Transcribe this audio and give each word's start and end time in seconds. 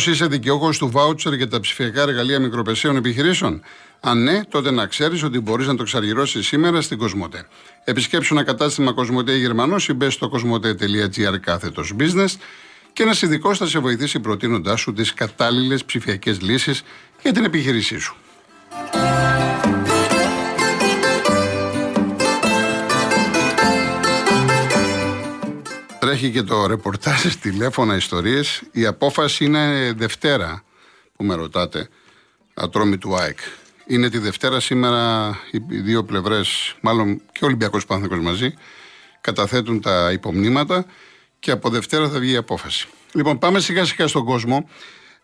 Μήπω 0.00 0.12
είσαι 0.12 0.26
δικαιούχος 0.26 0.78
του 0.78 0.90
βάουτσερ 0.90 1.32
για 1.32 1.48
τα 1.48 1.60
ψηφιακά 1.60 2.02
εργαλεία 2.02 2.40
μικροπεσαίων 2.40 2.96
επιχειρήσεων; 2.96 3.62
Αν 4.00 4.22
ναι, 4.22 4.44
τότε 4.44 4.70
να 4.70 4.86
ξέρεις 4.86 5.22
ότι 5.22 5.40
μπορείς 5.40 5.66
να 5.66 5.74
το 5.74 5.82
εξαργυρώσει 5.82 6.42
σήμερα 6.42 6.80
στην 6.80 6.98
Κοσμοτέ. 6.98 7.46
Επισκέψου 7.84 8.34
ένα 8.34 8.44
κατάστημα 8.44 8.92
Κοσμοτέ 8.92 9.36
Γερμανός 9.36 9.88
ή 9.88 9.92
μπες 9.92 10.14
στο 10.14 10.28
κοσμοτέ.gr 10.28 11.38
κάθετος 11.40 11.94
business 11.98 12.34
και 12.92 13.02
ένας 13.02 13.22
ειδικός 13.22 13.58
θα 13.58 13.66
σε 13.66 13.78
βοηθήσει 13.78 14.20
προτείνοντάς 14.20 14.80
σου 14.80 14.92
τις 14.92 15.14
κατάλληλες 15.14 15.84
ψηφιακές 15.84 16.40
λύσεις 16.40 16.82
για 17.22 17.32
την 17.32 17.44
επιχείρησή 17.44 17.98
σου. 17.98 18.16
Τρέχει 26.10 26.30
και 26.30 26.42
το 26.42 26.66
ρεπορτάζ 26.66 27.34
τηλέφωνα 27.42 27.96
ιστορίες. 27.96 28.62
Η 28.72 28.86
απόφαση 28.86 29.44
είναι 29.44 29.92
Δευτέρα 29.96 30.62
που 31.16 31.24
με 31.24 31.34
ρωτάτε. 31.34 31.88
Ατρόμη 32.54 32.98
του 32.98 33.16
ΑΕΚ. 33.16 33.38
Είναι 33.86 34.08
τη 34.08 34.18
Δευτέρα 34.18 34.60
σήμερα 34.60 35.28
οι 35.50 35.80
δύο 35.80 36.04
πλευρές, 36.04 36.76
μάλλον 36.80 37.22
και 37.32 37.44
ο 37.44 37.46
Ολυμπιακός 37.46 37.86
Πάνθεκος 37.86 38.20
μαζί, 38.20 38.54
καταθέτουν 39.20 39.80
τα 39.80 40.12
υπομνήματα 40.12 40.84
και 41.38 41.50
από 41.50 41.68
Δευτέρα 41.68 42.08
θα 42.08 42.18
βγει 42.18 42.32
η 42.32 42.36
απόφαση. 42.36 42.88
Λοιπόν, 43.12 43.38
πάμε 43.38 43.60
σιγά 43.60 43.84
σιγά 43.84 44.06
στον 44.06 44.24
κόσμο. 44.24 44.68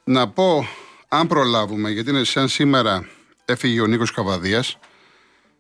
Να 0.04 0.28
πω, 0.28 0.68
αν 1.08 1.26
προλάβουμε, 1.26 1.90
γιατί 1.90 2.10
είναι 2.10 2.24
σαν 2.24 2.48
σήμερα 2.48 3.08
έφυγε 3.44 3.80
ο 3.80 3.86
Νίκος 3.86 4.12
Καβαδίας, 4.12 4.78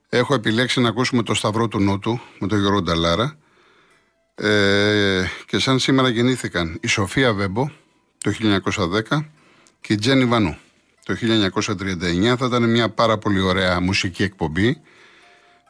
έχω 0.08 0.34
επιλέξει 0.34 0.80
να 0.80 0.88
ακούσουμε 0.88 1.22
το 1.22 1.34
Σταυρό 1.34 1.68
του 1.68 1.80
Νότου 1.80 2.20
με 2.38 2.46
τον 2.46 2.58
Γιώργο 2.58 2.82
Νταλάρα. 2.82 3.38
Ε, 4.38 5.24
και 5.46 5.58
σαν 5.58 5.78
σήμερα 5.78 6.08
γεννήθηκαν 6.08 6.78
η 6.82 6.86
Σοφία 6.86 7.32
Βέμπο 7.32 7.70
το 8.18 8.32
1910 9.10 9.24
και 9.80 9.92
η 9.92 9.96
Τζένι 9.96 10.24
Βανού 10.24 10.58
το 11.04 11.14
1939. 11.14 12.36
Θα 12.36 12.46
ήταν 12.46 12.70
μια 12.70 12.88
πάρα 12.90 13.18
πολύ 13.18 13.40
ωραία 13.40 13.80
μουσική 13.80 14.22
εκπομπή. 14.22 14.82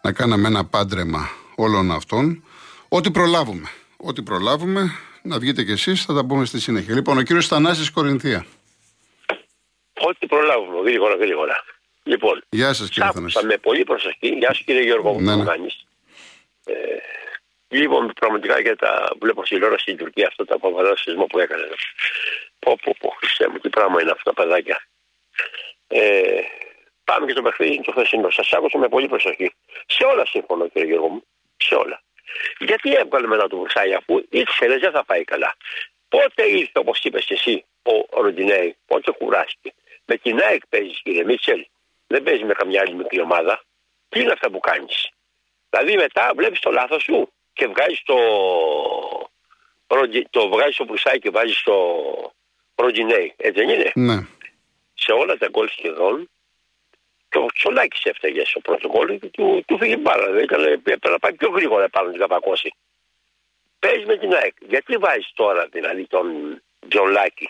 Να 0.03 0.13
κάναμε 0.13 0.49
ένα 0.49 0.65
πάντρεμα 0.65 1.29
όλων 1.55 1.91
αυτών. 1.91 2.45
Ό,τι 2.89 3.11
προλάβουμε. 3.11 3.69
Ό,τι 3.97 4.23
προλάβουμε, 4.23 4.91
να 5.23 5.39
βγείτε 5.39 5.65
κι 5.65 5.71
εσείς, 5.71 6.05
θα 6.05 6.15
τα 6.15 6.25
πούμε 6.25 6.45
στη 6.45 6.61
συνέχεια. 6.61 6.95
Λοιπόν, 6.95 7.19
ο 7.19 7.23
κύριος 7.23 7.47
Θανάσης 7.47 7.91
Κορινθία. 7.91 8.47
Ό,τι 9.93 10.27
προλάβουμε, 10.27 10.81
γρήγορα, 10.91 11.15
γρήγορα. 11.15 11.65
Λοιπόν, 12.03 12.43
Γεια 12.49 12.73
σας 12.73 12.89
κύριε 12.89 13.11
Θανάση. 13.15 13.47
με 13.47 13.57
πολύ 13.57 13.85
προσοχή. 13.85 14.29
Γεια 14.29 14.49
σας 14.49 14.63
κύριε 14.65 14.83
Γιώργο 14.83 15.21
ναι, 15.21 15.37
ναι. 15.37 15.43
Ε, 16.65 16.75
Λοιπόν, 17.69 18.13
πραγματικά 18.21 18.61
για 18.61 18.77
τα 18.77 19.13
βλέπω 19.21 19.45
στη 19.45 19.55
τηλεόραση 19.55 19.83
στην 19.83 19.97
Τουρκία 19.97 20.27
αυτό 20.27 20.45
το 20.45 20.55
αποβαδό 20.55 20.97
σεισμό 20.97 21.27
που 21.27 21.39
έκανε. 21.39 21.69
Πω, 22.59 22.79
πω, 22.83 22.95
πω, 22.99 23.09
χριστέ 23.09 23.49
μου, 23.49 23.59
τι 23.59 23.69
πράγμα 23.69 24.01
είναι 24.01 24.11
αυτά 24.11 24.33
τα 24.33 24.43
παιδάκια. 24.43 24.87
Ε, 25.87 26.41
πάμε 27.05 27.27
και 27.27 27.33
στο 27.33 27.43
παιχνίδι 27.43 27.81
το 27.81 27.93
χθεσινό. 27.93 28.31
Σας 28.31 28.53
άκουσα 28.53 28.79
με 28.79 28.89
πολύ 28.89 29.09
προσοχή. 29.09 29.55
Σε 29.87 30.05
όλα 30.05 30.27
σύμφωνο, 30.27 30.69
κύριε 30.69 30.89
Γιώργο 30.89 31.09
μου. 31.09 31.25
Σε 31.57 31.75
όλα. 31.75 32.03
Γιατί 32.59 32.95
έβγαλε 32.95 33.27
μετά 33.27 33.47
του 33.49 33.59
Βρυσάη 33.61 33.95
αφού 33.95 34.25
ήξερε 34.29 34.79
δεν 34.79 34.91
θα 34.91 35.05
πάει 35.05 35.25
καλά. 35.25 35.57
Πότε 36.09 36.43
ήρθε, 36.49 36.79
όπως 36.79 37.01
είπες 37.03 37.25
και 37.25 37.35
εσύ, 37.35 37.65
ο 37.83 38.21
Ροντινέη, 38.23 38.77
πότε 38.87 39.11
κουράστηκε. 39.11 39.75
Με 40.05 40.17
την 40.17 40.41
ΑΕΚ 40.41 40.67
παίζεις, 40.69 41.01
κύριε 41.03 41.25
Μίτσελ. 41.25 41.67
Δεν 42.07 42.23
παίζεις 42.23 42.45
με 42.45 42.53
καμιά 42.53 42.81
άλλη 42.81 42.95
μικρή 42.95 43.21
ομάδα. 43.21 43.63
Τι 44.09 44.21
είναι 44.21 44.33
αυτά 44.33 44.51
που 44.51 44.61
κάνεις. 44.61 45.09
Δηλαδή 45.71 45.97
μετά 45.97 46.33
βλέπεις 46.37 46.61
το 46.61 46.71
λάθος 46.71 47.03
σου 47.03 47.33
και 47.57 47.67
βγάζει 47.67 48.01
το, 48.05 48.19
το 50.31 50.49
βγάζει 50.49 50.73
στο 50.73 50.85
Προυσάι 50.85 51.19
και 51.19 51.31
βάζει 51.31 51.53
στο 51.53 51.77
Ροντινέι. 52.75 53.35
Έτσι 53.37 53.65
δεν 53.65 53.69
είναι; 53.69 53.93
Ναι. 53.95 54.27
Σε 54.95 55.13
όλα 55.13 55.37
τα 55.37 55.49
γκολ 55.49 55.69
σχεδόν 55.69 56.29
και 57.29 57.39
ο 57.39 57.47
Τσολάκης 57.55 58.05
έφταγε 58.05 58.45
στο 58.45 58.61
πρώτο 58.61 58.89
γκολ 58.89 59.19
και 59.19 59.27
του, 59.27 59.63
του 59.67 59.79
φύγει 59.79 59.97
μπάλα. 59.97 60.31
Δεν 60.31 60.43
ήταν, 60.43 60.65
έπρεπε 60.65 61.09
να 61.09 61.19
πάει 61.19 61.35
πιο 61.35 61.51
γρήγορα 61.51 61.89
πάνω 61.89 62.11
την 62.11 62.21
καπακώση. 62.21 62.75
Παίζει 63.79 64.05
με 64.07 64.17
την 64.17 64.35
ΑΕΚ. 64.35 64.55
Γιατί 64.69 64.97
βάζεις 64.97 65.31
τώρα 65.35 65.67
δηλαδή 65.67 66.07
τον 66.07 66.27
Τζολάκη 66.89 67.49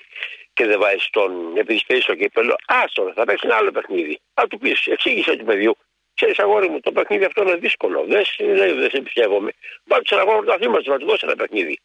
και 0.53 0.67
δεν 0.67 0.79
βάζεις 0.79 1.11
τον 1.11 1.57
επειδή 1.57 1.83
παίζει 1.87 2.03
στο 2.03 2.15
κύπελο; 2.15 2.57
Άστο, 2.67 3.13
θα 3.15 3.25
παίξει 3.25 3.47
ένα 3.47 3.57
άλλο 3.57 3.71
παιχνίδι. 3.71 4.21
Α 4.35 4.43
του 4.51 4.59
πεις, 4.59 4.87
εξήγησε 4.87 5.37
του 5.37 5.45
παιδιού 5.45 5.77
Ξέρεις, 6.19 6.39
αγόρι 6.39 6.69
μου, 6.69 6.81
το 6.81 6.93
παιχνίδι 6.93 7.25
αυτό 7.25 7.43
είναι 7.43 7.57
δύσκολο. 7.57 8.05
Δεν, 8.09 8.23
δεν, 8.39 8.79
δεν 8.81 8.91
σε 8.91 9.01
πιστεύομαι. 9.01 9.51
Βάλει 9.85 10.03
ένα 10.11 10.21
αγώνα 10.21 10.37
πρωταθλήματο 10.37 10.91
να 10.91 10.99
τους 10.99 11.09
δώσει 11.09 11.25
ένα 11.29 11.37
παιχνίδι. 11.37 11.81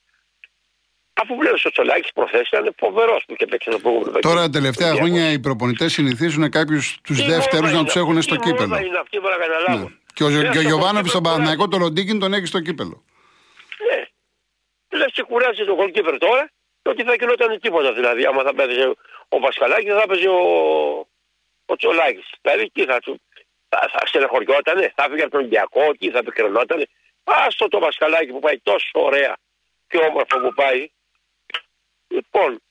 Αφού 1.13 1.35
βλέπεις 1.35 1.65
ο 1.65 1.69
Τσολάκη 1.69 2.09
προθέσει 2.13 2.49
ήταν 2.51 2.75
φοβερός 2.77 3.23
που 3.27 3.35
και 3.35 3.45
παίξει 3.45 3.67
ένα 3.71 3.79
προηγούμενο 3.79 4.19
Τώρα, 4.19 4.49
τελευταία 4.49 4.93
χρόνια 4.93 5.31
οι 5.31 5.39
προπονητές 5.39 5.93
συνηθίζουν 5.93 6.49
κάποιους 6.49 6.97
τους 7.03 7.25
δεύτερους 7.25 7.71
να 7.71 7.83
τους 7.83 7.95
έχουν 7.95 8.21
στο 8.21 8.35
κύπελο. 8.35 8.77
Είναι 8.77 8.97
αυτή 8.97 9.17
που 9.19 9.27
να 9.27 9.37
καταλάβω. 9.45 9.83
Ναι. 9.83 9.95
Και 10.13 10.23
ο, 10.23 10.29
και 10.51 10.57
ο 10.57 10.61
Γιωβάνοβι 10.61 11.09
στον 11.09 11.23
Παναγιακό, 11.23 11.67
το 11.67 11.77
Ροντίκιν 11.77 12.19
τον 12.19 12.33
έχει 12.33 12.45
στο 12.45 12.59
κύπελο. 12.59 13.03
Ναι. 13.87 13.99
Λες 14.99 15.11
και 15.13 15.23
κουράζει 15.23 15.65
το 15.65 15.75
κολκίπερ 15.75 16.17
τώρα 16.17 16.51
και 16.81 16.89
ότι 16.89 17.03
θα 17.03 17.13
γινόταν 17.13 17.59
τίποτα 17.59 17.93
δηλαδή. 17.93 18.25
Άμα 18.25 18.43
θα 18.43 18.53
παίζει 18.53 18.81
ο 19.29 19.39
Πασχαλάκης, 19.39 19.93
θα 19.93 20.07
παίζει 20.07 20.27
ο, 20.27 20.39
ο 21.65 21.75
Τσολάκης. 21.75 22.29
Δηλαδή 22.41 22.69
τι 22.73 22.85
θα 22.85 22.99
του 22.99 23.21
θα, 23.71 23.89
θα 23.93 24.05
στεναχωριότανε, 24.05 24.91
θα 24.95 25.03
έφυγε 25.03 25.21
από 25.21 25.31
τον 25.31 25.39
Ολυμπιακό 25.39 25.93
και 25.99 26.11
θα 26.11 26.17
επικρινότανε. 26.17 26.85
Άστο 27.23 27.67
το 27.67 27.79
μασκαλάκι 27.79 28.31
που 28.31 28.39
πάει 28.39 28.59
τόσο 28.59 28.89
ωραία 28.93 29.35
και 29.87 29.97
όμορφο 29.97 30.39
που 30.39 30.53
πάει. 30.53 30.89
Λοιπόν, 32.07 32.61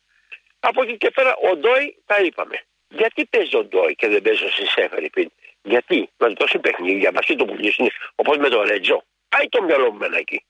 από 0.60 0.82
εκεί 0.82 0.96
και 0.96 1.10
πέρα 1.10 1.36
ο 1.50 1.56
Ντόι 1.56 2.02
τα 2.06 2.16
είπαμε. 2.22 2.64
Γιατί 2.88 3.26
παίζει 3.26 3.56
ο 3.56 3.64
Ντόι 3.64 3.94
και 3.94 4.08
δεν 4.08 4.22
παίζει 4.22 4.44
ο 4.44 4.48
Σισέφερη 4.48 5.10
πριν. 5.10 5.30
Γιατί; 5.62 6.10
Με 6.16 6.32
τόση 6.32 6.58
παιχνίδια 6.58 7.12
μαζί 7.12 7.36
το 7.36 7.44
πουλήσει 7.44 7.82
είναι 7.82 7.90
όπως 8.14 8.36
με 8.36 8.48
το 8.48 8.62
Ρέτζο. 8.62 9.02
Πάει 9.28 9.48
το 9.48 9.62
μυαλό 9.62 9.92
μου 9.92 9.98
εκεί. 10.16 10.44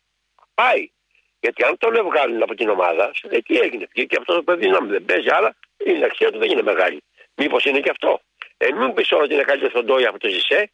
Πάει. 0.55 0.91
Γιατί 1.41 1.65
αν 1.65 1.79
τον 1.79 2.05
βγάλουν 2.05 2.43
από 2.43 2.55
την 2.55 2.69
ομάδα, 2.69 3.11
εκεί 3.29 3.55
έγινε. 3.55 3.89
Και 3.93 4.17
αυτό 4.19 4.35
το 4.35 4.43
παιδί 4.43 4.69
να 4.69 4.81
δεν 4.81 5.05
παίζει 5.05 5.29
άλλα, 5.29 5.57
η 5.77 6.05
αξία 6.05 6.31
του 6.33 6.39
δεν 6.39 6.51
είναι 6.51 6.63
μεγάλη. 6.63 7.03
Μήπως 7.35 7.65
είναι 7.65 7.81
και 7.81 7.91
αυτό. 7.91 8.21
Ε, 8.63 8.73
μην 8.73 8.95
πεις 8.95 9.09
ότι 9.13 9.35
είναι 9.35 9.43
καλύτερο 9.43 9.73
ο 9.81 9.83
Ντόι 9.83 10.05
από 10.07 10.19
το 10.19 10.29
Ζησέ. 10.29 10.71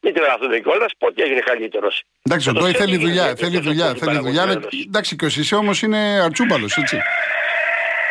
Μην 0.00 0.14
τρελαθούμε 0.14 0.58
κιόλας, 0.58 0.92
πότε 0.98 1.22
έγινε 1.22 1.40
καλύτερος. 1.40 2.02
Εντάξει, 2.22 2.48
ο 2.48 2.52
Ντόι 2.52 2.72
θέλει 2.72 2.96
δουλειά. 2.96 3.34
Θέλει 3.36 3.60
δουλειά. 3.60 3.94
Θέλει 3.94 4.18
δουλειά. 4.18 4.62
Εντάξει, 4.86 5.16
και 5.16 5.24
ο 5.24 5.28
Ζησέ 5.28 5.54
όμως 5.54 5.82
είναι 5.82 5.98
αρτσούμπαλο, 5.98 6.68
έτσι. 6.76 6.96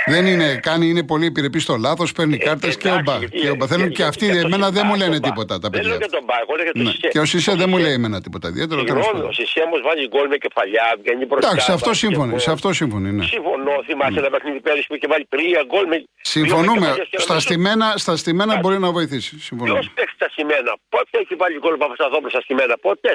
Δεν 0.07 0.25
είναι, 0.25 0.55
κάνει, 0.55 0.89
είναι 0.89 1.03
πολύ 1.03 1.25
επιρρεπή 1.25 1.59
στο 1.59 1.75
λάθο, 1.75 2.05
παίρνει 2.15 2.35
ε, 2.35 2.37
κάρτε 2.37 2.69
και 2.69 2.89
ο 2.89 3.01
Μπα. 3.03 3.17
Και, 3.19 3.49
ο 3.61 3.67
Θέλουν 3.67 3.89
και 3.89 4.03
αυτοί, 4.03 4.25
εμένα 4.27 4.69
δεν 4.69 4.83
μου 4.85 4.95
λένε 4.95 5.19
τίποτα 5.19 5.59
τα 5.59 5.69
παιδιά. 5.69 5.89
Δεν 5.89 5.99
και 5.99 6.07
τον 6.07 6.23
Μπα, 6.23 6.35
εγώ 6.41 6.55
και 6.55 6.71
τον 6.71 6.83
ναι. 6.83 7.09
Και 7.09 7.19
ο 7.19 7.25
Σισε 7.25 7.55
δεν 7.55 7.69
μου 7.69 7.77
λέει 7.77 7.93
εμένα 7.93 8.21
τίποτα 8.21 8.47
ιδιαίτερο. 8.47 8.81
Ο 9.27 9.31
Σισε 9.31 9.59
όμω 9.59 9.77
βάζει 9.87 10.07
γκολ 10.07 10.27
με 10.27 10.37
κεφαλιά, 10.37 10.95
βγαίνει 11.01 11.25
μπροστά. 11.25 11.47
Εντάξει, 11.49 11.71
αυτό 11.71 11.93
σύμφωνοι. 11.93 12.39
Σε 12.39 12.51
αυτό 12.51 12.73
σύμφωνοι, 12.73 13.11
ναι. 13.11 13.23
Συμφωνώ, 13.25 13.71
θυμάσαι 13.85 14.19
ένα 14.19 14.29
παιχνίδι 14.29 14.59
πέρυσι 14.59 14.87
που 14.87 14.95
είχε 14.95 15.07
βάλει 15.07 15.25
τρία 15.29 15.63
γκολ 15.65 15.87
με. 15.87 16.03
Συμφωνούμε. 16.21 16.95
Στα 17.11 17.39
στημένα, 17.39 17.93
στα 17.95 18.15
στημένα 18.15 18.59
μπορεί 18.59 18.79
να 18.79 18.91
βοηθήσει. 18.91 19.35
Ποιο 19.63 19.79
παίξει 19.95 20.15
στα 20.15 20.29
στημένα, 20.29 20.77
πότε 20.89 21.17
έχει 21.23 21.35
βάλει 21.35 21.57
γκολ 21.59 21.77
Παπασταθόπουλο 21.77 22.29
στα 22.29 22.41
στημένα, 22.41 22.77
ποτέ. 22.77 23.13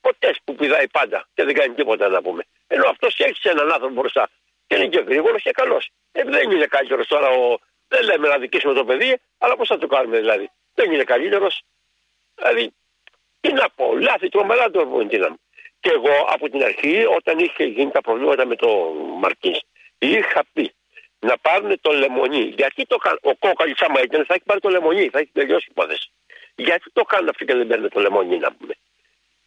Ποτέ 0.00 0.34
που 0.44 0.54
πηδάει 0.54 0.88
πάντα 0.88 1.28
και 1.34 1.44
δεν 1.44 1.54
κάνει 1.54 1.74
τίποτα 1.74 2.08
να 2.08 2.22
πούμε. 2.22 2.42
Ενώ 2.66 2.84
αυτό 2.88 3.06
έχει 3.16 3.48
έναν 3.48 3.72
άνθρωπο 3.72 3.94
μπροστά 4.00 4.28
και 4.66 4.76
είναι 4.76 4.86
και 4.86 5.00
γρήγορος 5.06 5.42
και 5.42 5.50
καλός. 5.50 5.90
Ε, 6.12 6.22
δεν 6.24 6.50
είναι 6.50 6.66
καλύτερος 6.66 7.06
τώρα 7.06 7.28
ο. 7.28 7.58
Δεν 7.88 8.02
λέμε 8.02 8.28
να 8.28 8.38
δικήσουμε 8.38 8.74
το 8.74 8.84
παιδί, 8.84 9.20
αλλά 9.38 9.56
πώς 9.56 9.68
θα 9.68 9.78
το 9.78 9.86
κάνουμε 9.86 10.18
δηλαδή. 10.18 10.50
Δεν 10.74 10.92
είναι 10.92 11.04
καλύτερος. 11.04 11.62
Δηλαδή, 12.34 12.72
τι 13.40 13.52
να 13.52 13.70
πω, 13.70 13.96
λάθη 13.96 14.28
τρομερά 14.28 14.70
το 14.70 14.84
μου. 14.84 15.08
Και 15.80 15.90
εγώ 15.90 16.26
από 16.28 16.50
την 16.50 16.62
αρχή, 16.62 17.04
όταν 17.16 17.38
είχε 17.38 17.64
γίνει 17.64 17.90
τα 17.90 18.00
προβλήματα 18.00 18.46
με 18.46 18.56
το 18.56 18.68
Μαρκής, 19.20 19.60
είχα 19.98 20.44
πει 20.52 20.74
να 21.18 21.38
πάρουν 21.38 21.80
το 21.80 21.92
λεμονί. 21.92 22.44
Γιατί 22.56 22.86
το 22.86 22.96
κάνουν; 22.96 23.18
Ο 23.22 23.34
κόκαλης, 23.34 23.80
άμα 23.80 24.02
ήταν, 24.02 24.24
θα 24.24 24.34
έχει 24.34 24.44
πάρει 24.44 24.60
το 24.60 24.68
λεμονί, 24.68 25.08
θα 25.08 25.18
έχει 25.18 25.30
τελειώσει 25.32 25.66
η 25.68 25.72
υπόθεση. 25.76 26.10
Γιατί 26.54 26.90
το 26.92 27.02
κάνουν 27.02 27.28
αυτοί 27.28 27.44
και 27.44 27.54
δεν 27.54 27.66
παίρνουν 27.66 27.88
το 27.88 28.00
λεμονί, 28.00 28.38
να 28.38 28.52
πούμε. 28.52 28.74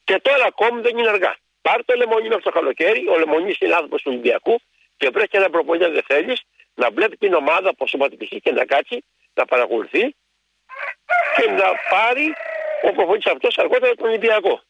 Και 0.04 0.20
τώρα 0.20 0.46
ακόμη 0.46 0.82
δεν 0.82 0.98
είναι 0.98 1.10
αργά. 1.10 1.36
Πάρ 1.62 1.86
το 1.86 1.96
λεμονί 1.96 2.28
μέχρι 2.28 2.44
το 2.44 2.52
καλοκαίρι, 2.52 3.08
ο 3.08 3.18
λεμονίς 3.18 3.58
είναι 3.60 3.74
άνθρωπος 3.74 4.02
του 4.02 4.10
Ολυμπιακού 4.12 4.60
και 4.98 5.10
βρει 5.10 5.26
ένα 5.32 5.50
προπονητή 5.50 5.90
δεν 5.92 6.04
θέλεις 6.08 6.42
να 6.74 6.90
βλέπει 6.92 7.18
την 7.18 7.34
ομάδα 7.34 7.70
από 7.70 7.88
σωματική 7.88 8.40
και 8.40 8.52
να 8.52 8.66
κάτσει, 8.66 9.04
να 9.34 9.46
παρακολουθεί 9.46 10.16
και 11.36 11.50
να 11.50 11.66
πάρει 11.90 12.34
ο 12.82 12.92
προπονητής 12.92 13.32
αυτός 13.32 13.58
αργότερα 13.58 13.96
τον 13.96 14.08
Ολυμπιακό. 14.08 14.62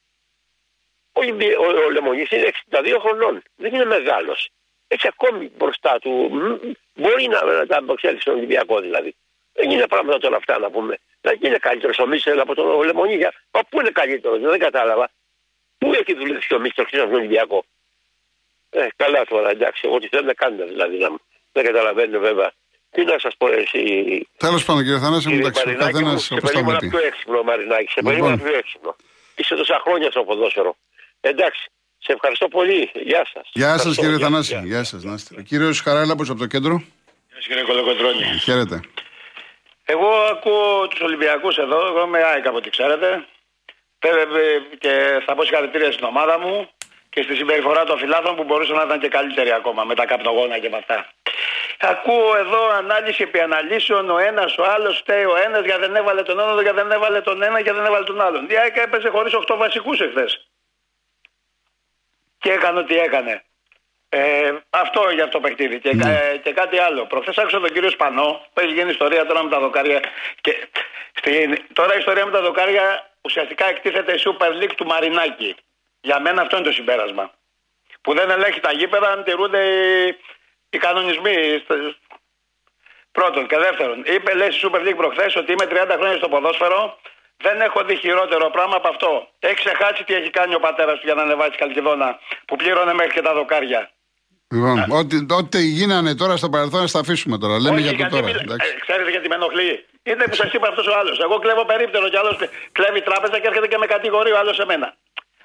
Ο, 1.11 1.21
ο, 1.63 1.83
ο 1.85 1.89
Λεμονής 1.89 2.31
είναι 2.31 2.51
62 2.69 2.97
χρονών. 2.99 3.43
Δεν 3.55 3.73
είναι 3.73 3.85
μεγάλος. 3.85 4.49
Έχει 4.87 5.07
ακόμη 5.07 5.51
μπροστά 5.57 5.99
του. 5.99 6.29
Μπορεί 6.93 7.27
να, 7.27 7.43
να 7.43 7.65
τα 7.65 7.77
αποξέλθει 7.77 8.21
στον 8.21 8.33
Ολυμπιακό 8.33 8.79
δηλαδή. 8.79 9.15
Δεν 9.53 9.69
είναι 9.71 9.87
πράγματα 9.87 10.17
τώρα 10.17 10.35
αυτά 10.35 10.59
να 10.59 10.69
πούμε. 10.69 10.97
Δεν 11.21 11.37
είναι 11.41 11.57
καλύτερος 11.57 11.99
ο 11.99 12.07
Μίσελ 12.07 12.39
από 12.39 12.55
τον 12.55 12.83
Λεμονή. 12.83 13.17
Μα 13.51 13.61
πού 13.69 13.79
είναι 13.79 13.89
καλύτερος, 13.89 14.39
δεν 14.39 14.59
κατάλαβα. 14.59 15.09
Πού 15.77 15.93
έχει 15.93 16.13
δουλέψει 16.13 16.53
ο 16.53 16.59
Μίσελ 16.59 16.85
στον 16.87 17.13
Ολυμπιακό; 17.13 17.65
Ε, 18.79 18.87
καλά 18.95 19.21
τώρα, 19.25 19.49
εντάξει, 19.49 19.81
εγώ 19.85 19.97
τις 19.99 20.09
θέλω 20.09 20.25
να 20.25 20.33
κάνω 20.33 20.65
δηλαδή. 20.65 20.97
Να, 20.97 21.09
δεν 21.51 21.63
καταλαβαίνω 21.65 22.19
βέβαια 22.19 22.51
Τι 22.91 23.03
να 23.03 23.19
σας 23.19 23.33
πω, 23.37 23.47
εσύ. 23.51 23.81
Τέλος 24.37 24.65
πάντων, 24.65 24.83
κύριε 24.83 24.99
Θανάση, 24.99 25.27
κύριε 25.27 25.39
εντάξει, 25.39 25.61
ο 25.61 25.65
Μαρινάκη 25.65 25.91
καθένας 25.91 26.13
μου, 26.13 26.19
Σε 26.19 26.33
όπως 26.33 26.49
τα 26.49 26.55
περίμενα 26.55 26.77
βλέπει. 26.79 26.95
πιο 26.95 27.05
έξυπνο, 27.07 27.43
Μαρινάκη. 27.43 27.91
Σε 27.91 27.99
Λοιπόν. 27.99 28.11
περίμενα 28.13 28.37
πιο 28.43 28.57
έξυπνο. 28.57 28.95
Είσαι 29.35 29.55
τόσα 29.55 29.79
χρόνια 29.83 30.11
στο 30.11 30.23
ποδόσφαιρο. 30.23 30.75
Εντάξει. 31.21 31.63
Σε 31.97 32.11
ευχαριστώ 32.11 32.47
πολύ. 32.47 32.91
Γεια 32.93 33.27
σας. 33.33 33.49
Γεια 33.53 33.77
σας, 33.77 33.95
κύριε 33.97 34.17
Θανάση. 34.17 34.61
Γεια 34.63 34.83
σας, 34.83 35.03
να 35.03 35.13
είστε. 35.13 35.35
Ο 35.39 35.41
κύριος 35.41 35.81
Χαράλαμπος 35.81 36.29
από 36.29 36.39
το 36.39 36.45
κέντρο. 36.45 36.83
Κύριε 37.47 37.63
Κολοκοντρώνη. 37.63 38.23
Χαίρετε. 38.43 38.79
Εγώ 39.85 40.07
ακούω 40.31 40.87
τους 40.87 40.99
Ολυμπιακούς 40.99 41.57
εδώ. 41.57 41.87
Εγώ 41.87 42.01
είμαι 42.05 42.23
ΑΕΚ 42.23 42.47
από 42.47 42.57
ό,τι 42.57 42.69
ξέρετε. 42.69 43.25
Βέβαια, 44.01 44.41
ε, 44.41 44.75
Και 44.79 45.21
θα 45.25 45.35
πω 45.35 45.43
συγχαρητήρια 45.43 45.91
στην 45.91 46.05
ομάδα 46.05 46.39
μου 46.39 46.69
και 47.17 47.23
στη 47.23 47.35
συμπεριφορά 47.35 47.83
των 47.83 47.97
φιλάθλων 47.97 48.35
που 48.35 48.43
μπορούσαν 48.43 48.75
να 48.75 48.81
ήταν 48.81 48.99
και 48.99 49.07
καλύτεροι 49.07 49.51
ακόμα 49.51 49.83
με 49.83 49.95
τα 49.95 50.05
καπνογόνα 50.05 50.59
και 50.59 50.69
με 50.69 50.77
αυτά. 50.77 51.09
Ακούω 51.79 52.35
εδώ 52.37 52.69
ανάλυση 52.69 53.23
επί 53.23 53.39
αναλύσεων. 53.39 54.09
Ο 54.09 54.17
ένας, 54.17 54.57
ο 54.57 54.63
άλλος 54.63 54.97
φταίει 54.97 55.23
ο 55.23 55.35
ένας 55.45 55.63
γιατί 55.65 55.81
δεν 55.81 55.95
έβαλε 55.95 56.21
τον 56.21 56.39
ένα, 56.39 56.61
γιατί 56.61 56.77
δεν 56.77 56.91
έβαλε 56.91 57.21
τον 57.21 57.41
ένα 57.41 57.61
και 57.61 57.73
δεν 57.73 57.85
έβαλε 57.85 58.03
τον 58.03 58.21
άλλον. 58.21 58.49
Η 58.49 58.57
ΑΕΚ 58.57 58.75
έπεσε 58.75 59.09
χωρίς 59.09 59.33
8 59.33 59.55
βασικούς 59.57 59.99
εχθές. 59.99 60.47
Και 62.37 62.51
έκανε 62.51 62.79
ό,τι 62.79 62.95
έκανε. 62.97 63.43
Ε, 64.09 64.53
αυτό 64.69 65.09
για 65.13 65.23
αυτό 65.23 65.39
το 65.39 65.47
παιχνίδι. 65.47 65.79
Και, 65.79 65.89
ε, 65.89 66.37
και 66.37 66.51
κάτι 66.53 66.77
άλλο. 66.77 67.05
Προχθές 67.05 67.37
άκουσα 67.37 67.59
τον 67.59 67.71
κύριο 67.71 67.89
Σπανό 67.89 68.45
που 68.53 68.59
έχει 68.59 68.73
γίνει 68.73 68.89
ιστορία 68.89 69.25
τώρα 69.25 69.43
με 69.43 69.49
τα 69.49 69.59
δοκάρια. 69.59 69.99
Και 70.41 70.67
στην, 71.13 71.57
τώρα 71.73 71.95
η 71.95 71.97
ιστορία 71.97 72.25
με 72.25 72.31
τα 72.31 72.41
δοκάρια 72.41 73.11
ουσιαστικά 73.21 73.69
εκτίθεται 73.69 74.13
η 74.13 74.19
Super 74.25 74.63
League 74.63 74.75
του 74.75 74.85
Μαρινάκη. 74.85 75.55
Για 76.09 76.19
μένα 76.25 76.41
αυτό 76.41 76.53
είναι 76.57 76.65
το 76.65 76.71
συμπέρασμα. 76.79 77.25
Που 78.01 78.11
δεν 78.17 78.29
ελέγχει 78.29 78.59
τα 78.67 78.71
γήπεδα 78.79 79.07
αν 79.15 79.23
τηρούνται 79.23 79.61
οι, 79.73 80.17
οι 80.69 80.77
κανονισμοί. 80.85 81.35
στο- 81.63 81.75
Πρώτον. 83.17 83.47
Και 83.47 83.57
δεύτερον, 83.57 83.97
είπε 84.15 84.29
λέει 84.39 84.51
στη 84.51 84.59
Super 84.63 84.81
League 84.85 84.95
προχθές 85.01 85.35
ότι 85.35 85.51
είμαι 85.51 85.65
30 85.69 85.95
χρόνια 85.99 86.17
στο 86.17 86.29
ποδόσφαιρο. 86.33 86.81
Δεν 87.37 87.61
έχω 87.61 87.79
δει 87.87 87.95
χειρότερο 87.95 88.49
πράγμα 88.49 88.75
από 88.75 88.87
αυτό. 88.93 89.09
Έχει 89.39 89.55
ξεχάσει 89.63 90.03
τι 90.03 90.13
έχει 90.13 90.29
κάνει 90.29 90.53
ο 90.55 90.59
πατέρας 90.59 90.95
του 90.99 91.05
για 91.05 91.13
να 91.13 91.21
ανεβάσει 91.21 91.55
Καλκιδόνα 91.57 92.19
που 92.47 92.55
πλήρωνε 92.55 92.93
μέχρι 92.93 93.13
και 93.13 93.21
τα 93.21 93.33
δοκάρια. 93.33 93.81
Λοιπόν, 94.53 94.77
ό,τι, 94.99 95.15
ό,τι 95.41 95.59
γίνανε 95.79 96.15
τώρα 96.15 96.35
στο 96.37 96.49
παρελθόν, 96.49 96.81
θα 96.87 96.91
τα 96.91 96.99
αφήσουμε 96.99 97.37
τώρα. 97.37 97.55
Λέμε 97.59 97.75
Όχι, 97.75 97.83
για 97.83 97.91
το 97.91 97.97
γιατί 97.97 98.13
τώρα. 98.15 98.25
μιλ- 98.27 98.39
εντάξει. 98.41 98.71
ε, 98.75 98.79
ξέρετε 98.85 99.09
γιατί 99.09 99.27
με 99.27 99.35
ενοχλεί; 99.35 99.85
Είναι 100.03 100.23
που 100.29 100.35
σας 100.35 100.53
είπα 100.53 100.67
αυτός 100.67 100.87
ο 100.87 100.93
άλλος. 100.99 101.19
Εγώ 101.19 101.39
κλέβω 101.39 101.65
περίπτερο 101.65 102.09
κι 102.09 102.17
άλλος 102.17 102.35
κλέβει 102.71 103.01
τράπεζα 103.01 103.39
και 103.39 103.47
έρχεται 103.47 103.67
και 103.67 103.77
με 103.77 103.85
κατηγορεί 103.85 104.31
ο 104.31 104.37
άλλος 104.37 104.55
σε 104.55 104.65
μένα. 104.65 104.87